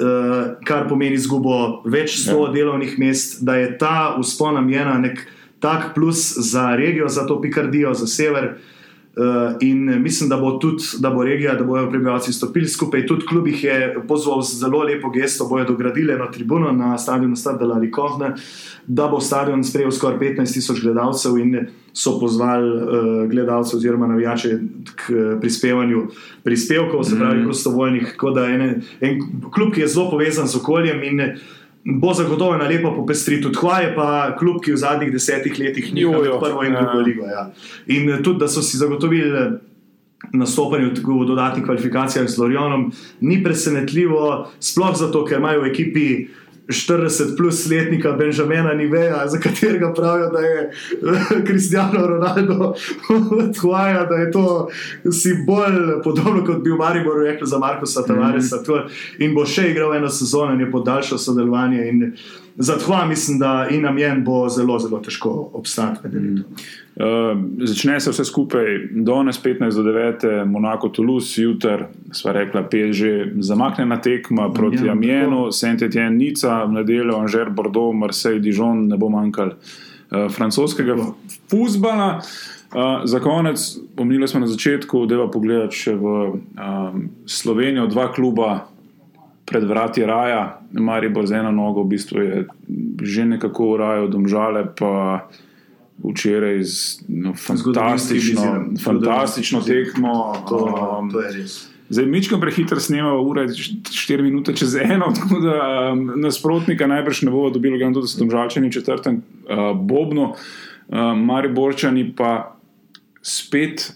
uh, 0.00 0.56
kar 0.64 0.88
pomeni 0.88 1.18
izgubo 1.18 1.82
več 1.84 2.18
sto 2.22 2.46
ja. 2.46 2.52
delovnih 2.52 2.98
mest, 2.98 3.42
da 3.44 3.56
je 3.56 3.74
ta 3.78 4.14
uspon 4.20 4.54
namjena 4.54 4.98
nek 4.98 5.26
tak 5.60 5.94
plus 5.94 6.34
za 6.50 6.74
regijo, 6.76 7.08
za 7.08 7.26
to 7.26 7.40
Pikardijo, 7.40 7.94
za 7.94 8.06
sever. 8.06 8.56
Uh, 8.56 8.75
in 9.60 10.02
mislim, 10.02 10.28
da 10.28 10.36
bo 10.36 10.50
tudi, 10.50 10.82
da 10.98 11.10
bo 11.10 11.24
regija, 11.24 11.54
da 11.54 11.64
bodo 11.64 11.90
prebivalci 11.90 12.32
stopili 12.32 12.68
skupaj. 12.68 13.06
Tudi 13.06 13.26
klub 13.26 13.46
jih 13.46 13.64
je 13.64 13.96
pozval 14.08 14.42
z 14.42 14.58
zelo 14.58 14.82
lepo 14.82 15.10
gesto, 15.10 15.48
bojo 15.48 15.64
dogradili 15.64 16.12
eno 16.12 16.26
tribuno 16.26 16.72
na 16.72 16.98
stadionu 16.98 17.36
Stadela 17.36 17.78
Likovne, 17.78 18.34
da 18.86 19.08
bo 19.08 19.20
stadion 19.20 19.64
sprejel 19.64 19.90
skoraj 19.90 20.18
15 20.18 20.52
tisoč 20.52 20.82
gledalcev 20.82 21.38
in 21.38 21.66
so 21.92 22.18
pozvali 22.20 22.76
uh, 22.76 23.30
gledalce 23.30 23.76
oziroma 23.76 24.06
navijače 24.06 24.58
k 24.96 25.12
prispevanju 25.40 26.06
prispevkov, 26.44 27.04
se 27.04 27.16
pravi, 27.18 27.40
mm. 27.40 27.44
prostovoljnih. 27.44 28.16
Da 28.34 28.44
ene, 28.44 28.80
en 29.00 29.20
klub, 29.54 29.72
ki 29.72 29.80
je 29.80 29.88
zelo 29.88 30.10
povezan 30.10 30.46
z 30.46 30.56
okoljem 30.56 31.02
in 31.02 31.20
bo 31.86 32.14
zagotovo 32.14 32.54
ena 32.54 32.66
lepa 32.68 32.90
popestritev. 32.90 33.52
Tva 33.54 33.78
je 33.84 33.94
pa 33.94 34.08
klub, 34.38 34.58
ki 34.64 34.74
v 34.74 34.82
zadnjih 34.82 35.12
desetih 35.14 35.54
letih 35.58 35.92
ni 35.94 36.02
imel 36.02 36.40
prvo 36.42 36.64
in 36.66 36.74
drugo 36.74 36.98
ja. 36.98 37.04
ligo. 37.06 37.26
Ja. 37.30 37.46
In 37.86 38.10
tudi, 38.22 38.40
da 38.42 38.48
so 38.48 38.62
si 38.62 38.78
zagotovili. 38.78 39.62
Nastopanje 40.32 40.88
v 40.96 41.26
dodatnih 41.28 41.62
kvalifikacijah 41.64 42.24
z 42.26 42.40
Lorionom 42.40 42.88
ni 43.20 43.36
presenetljivo, 43.44 44.48
sploh 44.58 44.96
zato, 44.96 45.22
ker 45.28 45.38
imajo 45.38 45.60
v 45.62 45.68
ekipi 45.70 46.06
40 46.68 47.36
plus 47.36 47.66
letnika 47.70 48.12
Benžamena 48.12 48.74
Niveja, 48.74 49.28
za 49.28 49.38
katerega 49.38 49.92
pravijo, 49.94 50.30
da 50.30 50.38
je 50.38 50.70
Kristijano 51.46 52.06
Ronaldo 52.06 52.74
odhvaja, 53.30 54.04
da 54.04 54.14
je 54.14 54.30
to 54.30 54.68
si 55.12 55.34
bolj 55.46 56.02
podobno 56.04 56.44
kot 56.44 56.64
bi 56.64 56.70
v 56.70 56.76
Mariboru 56.76 57.20
rekel 57.20 57.46
za 57.46 57.58
Markoša 57.58 58.02
Tavaresa. 58.02 58.56
Mm 58.56 58.60
-hmm. 58.60 58.88
In 59.18 59.34
bo 59.34 59.46
še 59.46 59.70
igral 59.70 59.94
eno 59.94 60.08
sezono 60.08 60.52
in 60.52 60.60
je 60.60 60.70
podaljšal 60.70 61.18
sodelovanje. 61.18 61.88
In, 61.88 62.12
Zato 62.58 63.06
mislim, 63.06 63.38
da 63.38 63.68
in 63.70 63.82
nam 63.82 63.98
je 63.98 64.14
bo 64.24 64.48
zelo, 64.48 64.78
zelo 64.78 65.00
težko 65.00 65.50
obstati. 65.52 66.08
Mm. 66.08 66.44
Uh, 66.96 67.66
začne 67.68 68.00
se 68.00 68.10
vse 68.10 68.24
skupaj, 68.24 68.64
danes 68.90 69.42
15 69.42 69.76
do 69.76 69.82
9, 69.82 70.44
Monako, 70.44 70.88
Toulouse, 70.88 71.42
jutr, 71.42 71.84
sva 72.12 72.32
rekla, 72.32 72.64
že 72.90 73.32
zamaknjena 73.38 74.00
tekma 74.00 74.52
proti 74.52 74.88
Amjenu, 74.88 75.52
Saint-Étienne, 75.52 76.16
Nica, 76.16 76.64
v 76.64 76.72
nedeljo, 76.72 77.18
Anžer, 77.20 77.50
Bordeaux, 77.50 77.92
Marseille, 77.92 78.40
Dijon, 78.40 78.88
ne 78.88 78.96
bo 78.96 79.08
manjkal 79.08 79.52
uh, 79.52 80.32
francoskega 80.32 80.96
fusbala. 81.50 82.22
Uh, 82.72 83.04
za 83.04 83.20
konec, 83.20 83.76
pomnili 83.96 84.28
smo 84.28 84.40
na 84.40 84.46
začetku, 84.46 85.06
da 85.06 85.14
je 85.14 85.20
pa 85.20 85.30
pogledati 85.32 85.76
še 85.76 85.94
v 85.94 86.16
um, 86.32 87.04
Slovenijo, 87.26 87.86
dva 87.86 88.08
kluba, 88.12 88.66
pred 89.46 89.64
vrati 89.64 90.04
raja, 90.04 90.60
Maribor 90.72 91.26
z 91.26 91.38
eno 91.38 91.52
nogo, 91.54 91.82
v 91.82 91.94
bistvu 91.94 92.20
je 92.22 92.46
že 93.02 93.24
nekako 93.24 93.76
urajal 93.76 94.08
domžale, 94.08 94.66
pa 94.74 95.28
včeraj 96.04 96.64
z 96.64 97.06
no, 97.08 97.32
fantastično, 97.34 98.76
fantastično 98.84 99.60
tekmo. 99.60 100.34
To, 100.48 100.58
um, 101.00 101.10
to 101.10 101.20
je 101.20 101.32
res. 101.32 101.54
Zdaj, 101.88 102.06
mičkam 102.06 102.40
prehiter 102.40 102.80
snemamo, 102.80 103.22
ura 103.22 103.42
je 103.46 103.48
4 103.48 104.22
minute 104.22 104.56
čez 104.56 104.74
eno, 104.74 105.12
tako 105.18 105.40
da 105.40 105.56
um, 105.92 106.12
nasprotnika 106.20 106.86
najbrž 106.86 107.22
ne 107.22 107.30
bo 107.30 107.50
dobilo, 107.50 107.78
da 107.78 108.06
so 108.06 108.18
domžalčani 108.18 108.68
v 108.68 108.74
četrtem 108.74 109.22
uh, 109.22 109.70
bobnu, 109.78 110.32
uh, 110.32 110.98
Mariborčani 111.16 112.10
pa 112.16 112.56
spet, 113.22 113.92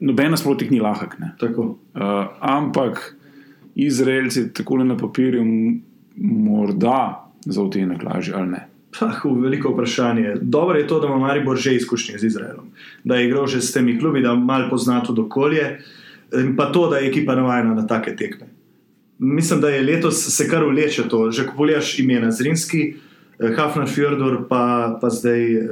noben 0.00 0.30
nasprotnik 0.30 0.70
ni 0.70 0.80
lahek. 0.80 1.16
Uh, 1.20 1.68
ampak 2.40 3.14
Izraelci 3.74 4.52
tako 4.52 4.84
na 4.84 4.96
papirju 4.96 5.44
morda 6.16 7.30
za 7.46 7.62
vtenek 7.62 8.02
lažje 8.02 8.34
ali 8.34 8.48
ne. 8.48 8.68
Ah, 9.00 9.28
veliko 9.42 9.72
vprašanje. 9.72 10.34
Dobro 10.40 10.78
je 10.78 10.86
to, 10.86 11.00
da 11.00 11.06
ima 11.06 11.18
Maribor 11.18 11.56
že 11.56 11.74
izkušnje 11.74 12.18
z 12.18 12.24
Izraelom, 12.24 12.66
da 13.04 13.16
je 13.16 13.26
igral 13.26 13.46
že 13.46 13.60
s 13.60 13.72
temi 13.72 13.98
klubi, 13.98 14.22
da 14.22 14.34
malo 14.34 14.70
pozna 14.70 15.02
to 15.02 15.14
okolje, 15.22 15.78
in 16.40 16.56
pa 16.56 16.72
to, 16.72 16.90
da 16.90 16.96
je 16.96 17.08
ekipa 17.08 17.34
navajena 17.34 17.74
na 17.74 17.86
take 17.86 18.16
tekme. 18.16 18.46
Mislim, 19.18 19.60
da 19.60 19.68
je 19.68 19.82
letos 19.82 20.36
se 20.36 20.48
kar 20.48 20.64
uleče 20.64 21.08
to. 21.08 21.30
Že 21.30 21.46
ko 21.46 21.52
pogledaš 21.56 21.98
imena 21.98 22.30
Zrinski, 22.30 22.96
eh, 23.38 23.54
Hafner 23.56 23.88
Fjordor, 23.88 24.48
pa, 24.48 24.98
pa 25.00 25.10
zdaj 25.10 25.54
eh, 25.54 25.68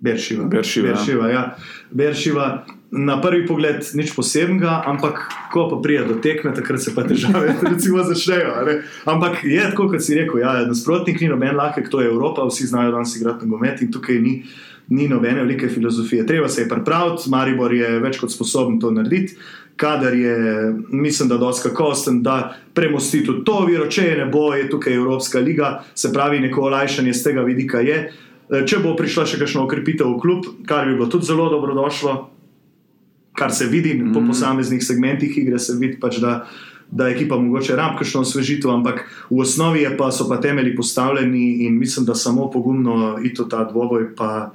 Beršiva. 0.00 0.44
Beršiva, 0.44 0.88
ja. 0.88 0.94
Beršiva, 0.94 1.28
ja. 1.28 1.56
Beršiva. 1.90 2.66
Na 2.92 3.16
prvi 3.16 3.46
pogled 3.48 3.80
nič 3.96 4.10
posebnega, 4.12 4.82
ampak 4.84 5.32
ko 5.48 5.64
pa 5.64 5.80
pride 5.80 6.04
do 6.12 6.16
tekme, 6.20 6.52
takrat 6.52 6.84
se 6.84 6.92
pa 6.92 7.06
težave 7.08 7.56
recimo, 7.72 8.04
začnejo. 8.04 8.52
ne. 8.68 8.74
Ampak 9.08 9.40
je 9.48 9.62
tako, 9.64 9.88
kot 9.88 10.04
si 10.04 10.12
rekel, 10.12 10.44
ja, 10.44 10.60
nasprotnik 10.68 11.16
ni 11.24 11.30
noben 11.32 11.56
lahek, 11.56 11.88
to 11.88 12.04
je 12.04 12.12
Evropa, 12.12 12.44
vsi 12.44 12.68
znajo 12.68 12.92
danes 12.92 13.16
igrati 13.16 13.48
nogomet 13.48 13.80
in 13.80 13.88
tukaj 13.92 14.20
ni, 14.20 14.34
ni 14.92 15.08
nobene 15.08 15.40
velike 15.40 15.72
filozofije. 15.72 16.26
Treba 16.26 16.48
se 16.48 16.62
je 16.62 16.68
pripraviti, 16.68 17.30
Maribor 17.32 17.72
je 17.72 17.96
več 18.04 18.18
kot 18.20 18.32
sposoben 18.32 18.76
to 18.80 18.90
narediti. 18.92 19.38
Kader 19.76 20.14
je, 20.14 20.36
mislim, 20.92 21.30
da 21.32 21.38
dosti 21.40 21.70
kakovosten, 21.70 22.20
da 22.22 22.52
premosti 22.74 23.22
tudi 23.24 23.40
to 23.44 23.64
viro, 23.64 23.86
če 23.88 24.04
je 24.04 24.18
ne 24.20 24.26
bo, 24.28 24.50
je 24.54 24.68
tukaj 24.68 24.94
Evropska 24.94 25.40
liga, 25.40 25.78
se 25.94 26.12
pravi, 26.12 26.44
neko 26.44 26.68
olajšanje 26.68 27.14
z 27.16 27.24
tega 27.24 27.46
vidika 27.48 27.80
je. 27.80 28.04
Če 28.52 28.82
bo 28.84 28.92
prišla 28.98 29.24
še 29.24 29.40
kakšna 29.40 29.64
okrepitev 29.64 30.12
v 30.12 30.20
klub, 30.20 30.46
kar 30.68 30.84
bi 30.84 30.98
bilo 30.98 31.08
tudi 31.08 31.24
zelo 31.24 31.48
dobrodošlo, 31.48 32.12
kar 33.38 33.52
se 33.52 33.66
vidi 33.66 33.94
mm. 33.94 34.12
po 34.12 34.20
posameznih 34.26 34.84
segmentih 34.84 35.38
igre, 35.38 35.58
se 35.58 35.76
vidi 35.78 35.96
pač, 36.00 36.18
da, 36.20 36.46
da 36.90 37.08
ekipa 37.08 37.36
mogoče 37.40 37.76
rab 37.76 37.98
kakšno 37.98 38.20
osvežitev, 38.20 38.70
ampak 38.70 39.04
v 39.30 39.40
osnovi 39.40 39.82
je 39.86 39.96
pa, 39.96 40.10
so 40.12 40.28
pa 40.28 40.36
temelji 40.40 40.76
postavljeni 40.76 41.64
in 41.66 41.78
mislim, 41.78 42.06
da 42.06 42.14
samo 42.14 42.50
pogumno 42.50 43.18
ito 43.24 43.44
ta 43.44 43.64
dvoboj 43.64 44.14
pa 44.16 44.52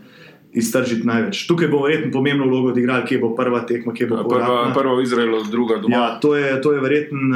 iztržiti 0.57 1.05
največ. 1.07 1.43
Tukaj 1.47 1.67
bo 1.67 1.81
verjetno 1.83 2.11
pomembno 2.11 2.45
vlogo 2.47 2.71
odigrali, 2.71 3.05
kje 3.05 3.17
bo 3.19 3.33
prva 3.35 3.59
tekma, 3.67 3.93
kje 3.93 4.07
bo 4.07 4.15
Prva, 4.15 4.23
povratna. 4.23 4.73
prva 4.73 4.95
v 4.95 5.03
Izraelu, 5.03 5.41
druga 5.51 5.75
doma. 5.77 5.95
Ja, 5.95 6.05
to 6.19 6.35
je, 6.35 6.61
to 6.61 6.71
je 6.73 6.81
verjetno 6.81 7.19
uh, 7.19 7.35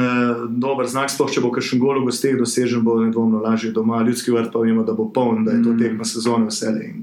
dober 0.50 0.86
znak, 0.90 1.10
sploh 1.12 1.30
če 1.30 1.42
bo 1.44 1.52
kakšen 1.54 1.78
gol 1.78 2.00
v 2.00 2.08
gosteh 2.08 2.34
dosežen, 2.38 2.82
bo 2.82 2.96
nedvomno 3.02 3.42
lažje 3.44 3.70
doma. 3.70 4.00
Ljudski 4.02 4.32
vrt 4.34 4.50
pa 4.52 4.58
vemo, 4.64 4.82
da 4.82 4.92
bo 4.92 5.06
poln, 5.12 5.44
da 5.44 5.52
je 5.52 5.62
to 5.62 5.70
Mm. 5.72 5.78
tekma 5.78 6.04
sezone 6.04 6.46
vselej. 6.50 6.94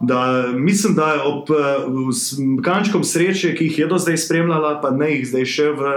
Da, 0.00 0.44
mislim, 0.54 0.94
da 0.94 1.22
ob 1.26 1.50
uh, 1.50 2.62
kančkom 2.62 3.04
sreče, 3.04 3.54
ki 3.54 3.64
jih 3.64 3.78
je 3.78 3.86
do 3.90 3.98
zdaj 3.98 4.16
spremljala, 4.16 4.78
pa 4.82 4.90
ne 4.94 5.10
jih 5.16 5.26
zdaj 5.26 5.46
še 5.50 5.68
v, 5.74 5.94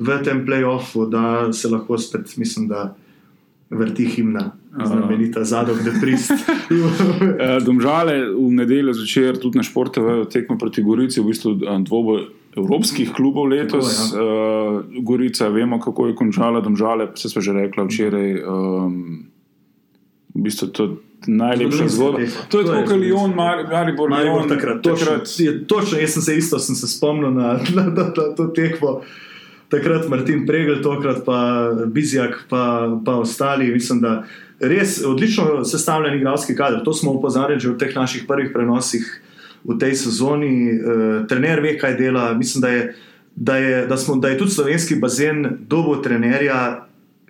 v 0.00 0.18
tem 0.24 0.44
playoffu, 0.46 1.04
da 1.10 1.52
se 1.52 1.68
lahko 1.68 1.98
spet, 2.00 2.32
mislim, 2.40 2.68
da 2.72 2.94
vrti 3.72 4.04
himna, 4.04 4.50
znamenita 4.84 5.44
zadok, 5.44 5.82
da 5.84 5.92
prist. 6.00 6.32
Eh, 6.72 7.58
Domžale 7.64 8.14
v 8.32 8.48
nedeljo 8.56 8.92
zvečer 8.96 9.36
tudi 9.40 9.60
na 9.60 9.64
športove 9.64 10.24
tekmo 10.32 10.56
proti 10.58 10.82
Gorici, 10.82 11.20
v 11.20 11.28
bistvu 11.28 11.52
eh, 11.60 11.78
dvoboj 11.84 12.24
evropskih 12.56 13.12
klubov 13.12 13.52
letos. 13.52 14.12
Tako, 14.12 14.22
Uh, 14.22 15.04
Gorica, 15.04 15.48
vemo, 15.48 15.80
kako 15.80 16.06
je 16.06 16.14
končala, 16.14 16.60
Domžale, 16.60 17.08
se 17.16 17.28
smo 17.28 17.40
že 17.40 17.52
rekla 17.52 17.84
včeraj. 17.84 18.44
Um, 18.44 19.31
v 20.34 20.42
bistvu 20.42 20.68
to 20.68 20.96
najlepša 21.26 21.88
zgodba. 21.88 22.18
To 22.48 22.60
je 22.60 22.66
tako, 22.66 22.78
kot 22.78 22.88
zgodovinska 22.88 23.36
Mar- 23.36 23.66
Maribor, 23.72 24.10
Maribor 24.10 24.42
Lyon. 24.42 24.48
takrat, 24.48 24.82
točno, 24.82 25.12
je, 25.38 25.66
točno, 25.66 25.98
jaz 25.98 26.10
sem 26.10 26.22
se 26.22 26.36
isto 26.36 26.58
sem 26.58 26.74
se 26.74 26.88
spomnil 26.88 27.30
na, 27.30 27.52
na, 27.76 27.82
na, 27.82 28.04
na 28.16 28.34
to 28.36 28.46
tekmo. 28.46 29.00
Takrat 29.68 30.08
Martin 30.08 30.46
Pregel, 30.46 30.82
tokrat 30.82 31.24
pa 31.24 31.70
Bizjak, 31.86 32.44
pa, 32.48 32.92
pa 33.04 33.14
ostali. 33.16 33.72
Mislim, 33.72 34.00
da 34.00 34.24
res 34.60 35.04
odlično 35.04 35.64
sestavljen 35.64 36.18
igralski 36.18 36.56
kader. 36.56 36.84
To 36.84 36.92
smo 36.92 37.12
opozarjali 37.12 37.60
že 37.60 37.68
v 37.68 37.78
teh 37.78 37.96
naših 37.96 38.24
prvih 38.28 38.50
prenosih 38.52 39.22
v 39.64 39.78
tej 39.78 39.94
sezoni. 39.94 40.70
E, 40.70 40.76
trener 41.28 41.60
ve, 41.60 41.78
kaj 41.78 41.96
dela. 41.96 42.34
Mislim, 42.34 42.60
da 42.60 42.68
je, 42.68 42.94
da 43.36 43.56
je, 43.56 43.86
da 43.86 43.96
smo, 43.96 44.16
da 44.16 44.28
je 44.28 44.38
tudi 44.38 44.50
slovenski 44.50 44.94
bazen 44.94 45.64
dobo 45.68 45.96
trenerja 45.96 46.86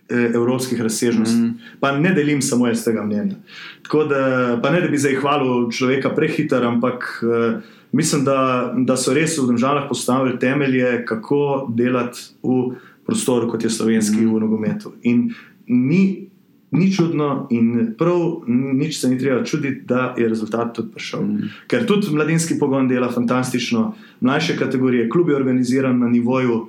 evropskih 0.09 0.81
razsežnosti. 0.81 1.37
Mm. 1.37 1.55
Pa 1.81 1.93
ne 1.99 2.13
delim 2.15 2.43
samo 2.43 2.67
jaz 2.67 2.85
tega 2.85 3.03
mnenja. 3.03 3.35
Tako 3.83 4.05
da, 4.05 4.59
pa 4.63 4.71
ne 4.71 4.81
da 4.81 4.89
bi 4.89 4.99
zdaj 4.99 5.15
hvalil 5.21 5.71
človeka 5.71 6.15
prehiter, 6.15 6.65
ampak 6.65 7.23
eh, 7.23 7.61
mislim, 7.93 8.25
da, 8.25 8.73
da 8.77 8.97
so 8.97 9.15
res 9.15 9.39
v 9.39 9.47
državah 9.53 9.89
postavili 9.89 10.39
temelje, 10.39 11.05
kako 11.09 11.69
delati 11.77 12.21
v 12.43 12.75
prostoru, 13.07 13.51
kot 13.51 13.65
je 13.65 13.71
slovenski 13.71 14.21
mm. 14.21 14.35
v 14.35 14.41
nogometu. 14.41 14.93
In 15.03 15.31
ni, 15.67 16.29
ni 16.71 16.93
čudno, 16.93 17.47
in 17.51 17.95
prav 17.99 18.45
nič 18.49 19.01
se 19.01 19.09
ni 19.09 19.19
treba 19.19 19.45
čuditi, 19.45 19.85
da 19.89 20.15
je 20.19 20.29
rezultat 20.29 20.75
tudi 20.77 20.93
prišel. 20.93 21.23
Mm. 21.23 21.51
Ker 21.67 21.87
tudi 21.87 22.15
mladinski 22.15 22.59
pogon 22.59 22.89
dela 22.89 23.11
fantastično, 23.13 23.95
mlajše 24.21 24.57
kategorije, 24.57 25.11
klub 25.11 25.29
je 25.29 25.37
organiziran 25.37 25.99
na 25.99 26.09
nivoju. 26.09 26.67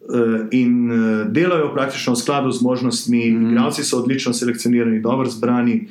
Eh, 0.00 0.48
In 0.50 0.92
eh, 0.92 1.24
delajo 1.28 1.72
praktično 1.74 2.12
v 2.12 2.16
skladu 2.16 2.50
z 2.50 2.62
možnostmi, 2.62 3.30
mm. 3.30 3.50
igralci 3.50 3.84
so 3.84 3.98
odlično 3.98 4.32
selekcionirani, 4.32 5.00
dobro 5.00 5.28
zbrani. 5.28 5.88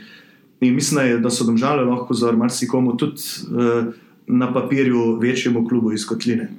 In 0.62 0.76
mislim, 0.76 1.22
da 1.22 1.30
so 1.30 1.46
domžale 1.46 1.86
lahko 1.86 2.14
za 2.14 2.32
marsikomu 2.32 2.98
tudi 2.98 3.22
uh, 3.48 3.86
na 4.28 4.54
papirju 4.54 5.16
večjemu 5.16 5.68
klubu 5.68 5.94
iz 5.94 6.06
Kotline. 6.06 6.50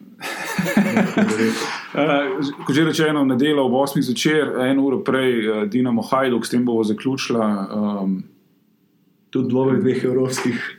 Uh, 1.95 2.65
kot 2.67 2.75
že 2.75 2.85
rečeno, 2.85 3.25
nedeljo 3.25 3.67
ob 3.67 3.73
8. 3.73 4.03
zvečer, 4.03 4.49
eno 4.71 4.83
uro 4.83 5.05
prej, 5.05 5.69
Dinamo 5.69 6.03
Hajduk, 6.03 6.47
s 6.47 6.51
tem 6.51 6.65
bomo 6.65 6.85
zaključila. 6.85 7.69
Um, 7.77 8.23
Tudi 9.31 9.49
dvoboj 9.49 9.77
dveh 9.79 10.05
evropskih. 10.05 10.79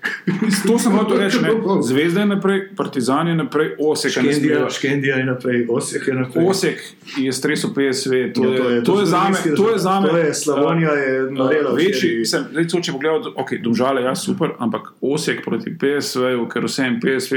to 0.68 0.80
sem 0.80 0.92
hotel 0.92 1.18
reči, 1.18 1.40
ne. 1.42 1.50
Zvezda 1.90 2.20
je 2.20 2.26
naprej, 2.26 2.76
Partizan 2.76 3.28
je 3.28 3.36
naprej, 3.36 3.76
Osek 3.80 4.12
je 4.12 4.12
Škendija, 4.12 4.60
naprej. 4.60 4.76
Škendija 4.76 5.16
je 5.16 5.26
naprej, 5.26 5.66
Osijek 5.70 6.08
je 6.08 6.14
naprej. 6.14 6.46
Osek 6.46 6.82
je 7.18 7.32
stresel 7.34 7.70
PSV, 7.70 8.12
to, 8.36 8.44
Ja, 8.44 8.70
je, 8.76 8.84
to 8.84 9.00
je 9.00 9.06
zame. 9.06 9.38
To 9.56 9.72
je 9.72 9.80
zame 9.80 10.10
To 10.10 10.18
je 10.18 10.34
Slavonija 10.34 10.92
je 10.92 11.24
uh, 11.24 11.32
naredila 11.32 11.72
večji. 11.72 11.92
včeraj. 11.92 12.18
Mislim, 12.20 12.44
zdaj, 12.52 12.68
to, 12.68 12.82
če 12.82 12.92
pogledamo, 12.92 13.34
ok, 13.36 13.54
domžale, 13.64 14.04
ja, 14.04 14.16
super, 14.16 14.50
ampak 14.60 14.92
Osek 15.02 15.46
proti 15.46 15.72
PSV, 15.78 16.36
ker 16.52 16.68
vsem 16.68 17.00
PSV 17.00 17.36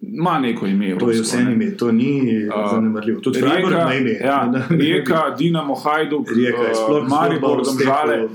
ima 0.00 0.38
neko 0.38 0.66
ime. 0.66 0.84
To 0.84 1.10
je 1.10 1.18
evropsko, 1.18 1.22
vse 1.22 1.44
ne. 1.44 1.52
ime, 1.52 1.76
to 1.76 1.92
ni 1.92 2.48
A, 2.54 2.68
zanemarljivo. 2.70 3.20
Tudi 3.20 3.40
Freiburg 3.40 3.74
ima 3.82 3.94
ime. 3.94 4.10
ja, 4.10 4.52
Rijeka, 4.80 5.34
Dinamo, 5.38 5.74
Hajduk, 5.74 6.28
Rijeka 6.36 6.62
je 6.62 6.72
uh, 6.72 7.08
Maribor, 7.08 7.64
Domžale. 7.64 8.28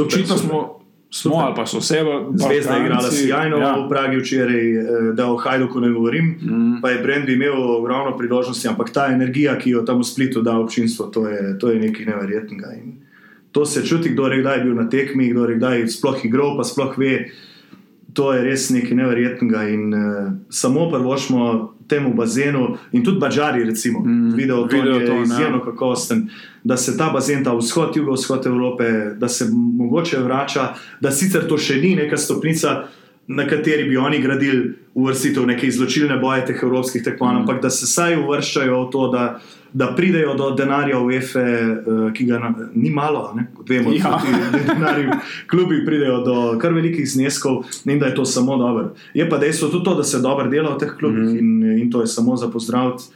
Očitno 0.00 0.36
super. 0.36 0.77
Smo, 1.10 1.30
smo 1.30 1.40
ali 1.40 1.54
pa 1.56 1.66
so 1.66 1.78
vse 1.78 2.02
v 2.02 2.36
Zvezda 2.36 2.74
je 2.74 2.84
igrala 2.84 3.10
sjajno 3.10 3.58
ja. 3.58 3.72
v 3.76 3.88
Pragi 3.88 4.16
včeraj, 4.16 4.72
eh, 4.76 4.84
da 5.14 5.30
o 5.32 5.36
Hajduku 5.36 5.80
ne 5.80 5.90
govorim. 5.90 6.26
Mm. 6.42 6.80
Pa 6.82 6.90
je 6.90 7.02
Brend 7.02 7.28
imel 7.28 7.56
ogromno 7.76 8.16
priložnosti, 8.18 8.68
ampak 8.68 8.90
ta 8.92 9.06
energija, 9.06 9.58
ki 9.58 9.70
jo 9.70 9.82
tam 9.82 10.00
v 10.00 10.04
Splitu 10.04 10.42
da 10.42 10.58
občinstvo, 10.58 11.06
to 11.06 11.28
je, 11.28 11.58
to 11.58 11.70
je 11.70 11.80
nekaj 11.80 12.06
neverjetnega. 12.06 12.72
In 12.72 12.92
to 13.52 13.66
se 13.66 13.86
čuti, 13.86 14.08
kdo 14.08 14.26
je 14.26 14.40
kdaj 14.40 14.60
bil 14.60 14.74
na 14.74 14.88
tekmi, 14.88 15.28
kdo 15.28 15.48
je 15.48 15.56
kdaj 15.56 15.86
sploh 15.88 16.24
igral, 16.24 16.56
pa 16.56 16.64
sploh 16.64 16.98
ve. 16.98 17.30
To 18.16 18.32
je 18.32 18.42
res 18.42 18.70
nekaj 18.70 18.96
neverjetnega. 18.96 19.62
In 19.68 19.94
uh, 19.94 20.30
samo 20.50 20.88
prvošmo 20.90 21.74
temu 21.88 22.14
bazenu, 22.14 22.76
in 22.92 23.04
tudi 23.04 23.18
Bačari, 23.18 23.64
recimo, 23.64 24.00
mm, 24.00 24.34
video 24.36 24.66
to 24.66 24.76
je 24.76 24.82
Videoton, 24.82 25.16
ja. 25.16 25.22
izjemno 25.22 25.64
kakovosten, 25.64 26.28
da 26.64 26.76
se 26.76 26.96
ta 26.98 27.10
bazen, 27.10 27.44
ta 27.44 27.54
vzhod, 27.54 27.96
jugovzhod 27.96 28.46
Evrope, 28.46 28.84
da 29.16 29.28
se 29.28 29.48
mogoče 29.52 30.18
vrača, 30.18 30.74
da 31.00 31.10
sicer 31.10 31.48
to 31.48 31.58
še 31.58 31.80
ni 31.80 31.94
neka 31.96 32.16
stopnica, 32.16 32.82
na 33.28 33.46
kateri 33.46 33.84
bi 33.84 33.96
oni 33.96 34.22
gradili 34.22 34.74
uvrstitev 34.94 35.46
neke 35.46 35.66
izločilne 35.66 36.16
boje 36.16 36.46
teh 36.46 36.62
evropskih 36.62 37.04
tekmovanj, 37.04 37.34
mm. 37.34 37.40
ampak 37.40 37.62
da 37.62 37.70
se 37.70 37.86
saj 37.86 38.16
uvrščajo 38.16 38.78
v 38.82 38.90
to, 38.92 39.08
da, 39.12 39.24
da 39.72 39.90
pridejo 39.96 40.34
do 40.34 40.48
denarja 40.56 40.98
v 40.98 41.18
EFE, 41.18 41.44
uh, 41.44 42.00
ki 42.16 42.24
ga 42.24 42.40
na, 42.40 42.54
ni 42.74 42.90
malo, 42.90 43.28
ne? 43.36 43.46
kot 43.54 43.68
vemo, 43.68 43.92
Ja. 43.92 44.16
tudi 44.24 44.64
denarji, 44.66 45.20
klubi 45.46 45.84
pridejo 45.86 46.22
do 46.24 46.38
kar 46.58 46.72
velikih 46.72 47.06
zneskov 47.10 47.66
in 47.84 48.00
da 48.00 48.08
je 48.08 48.16
to 48.16 48.24
samo 48.24 48.56
dobro. 48.56 48.94
Je 49.14 49.28
pa 49.28 49.38
dejstvo 49.38 49.68
tudi 49.68 49.84
to, 49.84 49.94
da 49.94 50.04
se 50.04 50.24
dobro 50.24 50.48
dela 50.48 50.74
v 50.74 50.78
teh 50.78 50.96
klubih 50.98 51.28
mm. 51.28 51.38
in, 51.38 51.78
in 51.84 51.90
to 51.92 52.00
je 52.00 52.06
samo 52.06 52.36
za 52.36 52.48
pozdraviti. 52.50 53.12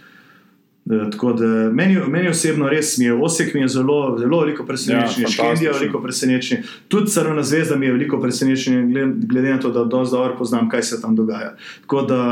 Eh, 0.90 1.10
Tako 1.10 1.32
da 1.32 1.46
meni, 1.72 1.96
meni 2.08 2.28
osebno 2.28 2.68
res 2.68 2.98
mi 2.98 3.04
je, 3.04 3.14
Osek 3.14 3.54
mi 3.54 3.60
je 3.60 3.68
zelo, 3.68 4.18
zelo 4.18 4.40
veliko 4.40 4.64
presenečen, 4.66 5.22
Ja, 5.22 5.28
ja, 5.28 5.28
Škendija 5.28 5.70
je 5.70 5.78
veliko 5.78 6.00
presenečen, 6.02 6.62
tudi 6.88 7.10
Crvena 7.10 7.42
zvezda 7.42 7.76
mi 7.76 7.86
je 7.86 7.92
veliko 7.92 8.20
presenečen, 8.20 8.92
glede, 9.28 9.50
na 9.50 9.60
to, 9.60 9.70
da 9.70 9.84
dosti 9.84 10.16
dobro 10.16 10.34
poznam, 10.38 10.68
kaj 10.68 10.82
se 10.82 11.00
tam 11.02 11.16
dogaja. 11.16 11.54
Tako 11.80 12.02
da, 12.02 12.22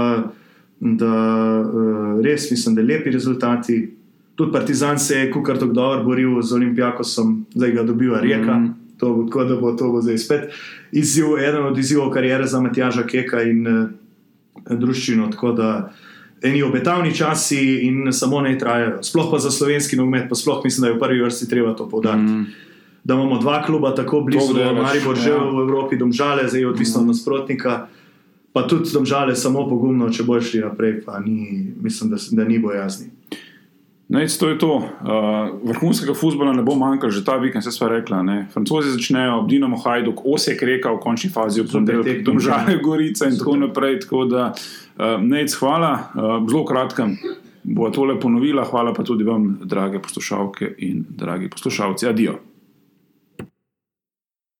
da 0.80 1.14
eh, 1.60 2.22
res 2.22 2.50
mislim, 2.50 2.74
da 2.74 2.82
lepi 2.82 3.10
rezultati. 3.10 3.96
Tudi 4.34 4.52
Partizan 4.52 4.98
se 4.98 5.18
je 5.18 5.30
kukar 5.30 5.58
tako 5.58 5.72
dobro 5.72 6.04
boril 6.04 6.42
z 6.42 6.54
Olimpijakosom, 6.54 7.46
zdaj 7.54 7.72
ga 7.72 7.82
dobiva 7.82 8.20
Rijeka. 8.20 8.54
Mm. 8.54 8.74
To 8.98 9.14
bo 9.14 9.24
tako, 9.24 9.44
da 9.44 9.56
bo 9.56 9.72
to 9.72 9.90
bo 9.92 10.00
zdaj 10.02 10.18
spet 10.18 10.52
izziv, 10.92 11.38
eden 11.38 11.64
od 11.64 11.78
izzivov 11.78 12.10
karijere 12.10 12.46
za 12.46 12.60
Matjaža 12.60 13.02
Keka 13.02 13.42
in 13.42 13.66
uh, 13.66 13.88
družščino. 14.70 15.28
Tako 15.30 15.52
da 15.52 15.92
eni 16.42 16.62
obetavni 16.62 17.14
časi 17.14 17.78
in 17.86 18.12
samo 18.12 18.40
ne 18.40 18.58
trajajo. 18.58 19.02
Sploh 19.02 19.28
pa 19.30 19.38
za 19.38 19.50
slovenski 19.50 19.96
nogomet, 19.96 20.28
pa 20.28 20.34
sploh 20.34 20.60
mislim, 20.64 20.82
da 20.82 20.88
je 20.88 20.94
v 20.94 21.00
prvi 21.00 21.22
vrsti 21.22 21.48
treba 21.48 21.74
to 21.76 21.88
povdariti. 21.88 22.32
Mm. 22.32 22.46
da 23.04 23.14
imamo 23.14 23.38
dva 23.38 23.62
kluba 23.62 23.94
tako 23.94 24.20
blizu, 24.20 24.54
da 24.54 24.62
je 24.62 24.72
Maribor 24.72 25.16
že 25.16 25.30
ja. 25.30 25.36
v 25.36 25.60
Evropi, 25.64 25.96
domžale, 25.96 26.48
zdaj 26.48 26.60
je 26.60 26.68
odvisno 26.68 27.00
od 27.00 27.06
nasprotnika. 27.06 27.86
Pa 28.52 28.66
tudi 28.68 28.90
domžale 28.92 29.36
samo 29.36 29.68
pogumno, 29.68 30.10
če 30.10 30.22
boš 30.22 30.50
šli 30.50 30.60
naprej, 30.60 31.00
pa 31.06 31.20
ni, 31.20 31.72
mislim, 31.80 32.10
da, 32.10 32.16
da 32.30 32.44
ni 32.44 32.58
bojazni. 32.58 33.06
Nec, 34.10 34.34
to 34.36 34.48
je 34.48 34.58
to. 34.58 34.74
Uh, 34.74 34.82
vrhunskega 35.62 36.14
futbola 36.18 36.52
ne 36.52 36.62
bo 36.66 36.74
manjkalo, 36.74 37.12
že 37.14 37.22
ta 37.24 37.36
vikend 37.38 37.62
se 37.64 37.70
sva 37.70 37.88
rekla. 37.88 38.22
Ne. 38.22 38.48
Francozi 38.50 38.90
začnejo, 38.90 39.44
Dinamo 39.46 39.78
Hajduk, 39.78 40.26
Osek 40.26 40.62
reka 40.66 40.90
v 40.90 40.98
končni 40.98 41.30
fazi, 41.30 41.62
tekmi, 41.62 42.24
domžale 42.26 42.74
ja. 42.74 42.82
Gorica 42.82 43.30
in 43.30 43.38
Super. 43.38 43.38
tako 43.38 43.56
naprej. 43.56 44.00
Tako 44.00 44.24
da, 44.24 44.50
uh, 44.50 44.89
Nec, 45.20 45.54
hvala, 45.60 45.92
uh, 45.92 46.34
zelo 46.48 46.64
kratkem 46.68 47.16
bo 47.62 47.90
tole 47.90 48.20
ponovila, 48.20 48.64
hvala 48.64 48.92
pa 48.94 49.04
tudi 49.04 49.24
vam, 49.24 49.58
drage 49.64 50.00
poslušalke 50.02 50.74
in 50.78 51.04
dragi 51.08 51.50
poslušalci. 51.50 52.08
Adijo. 52.08 52.38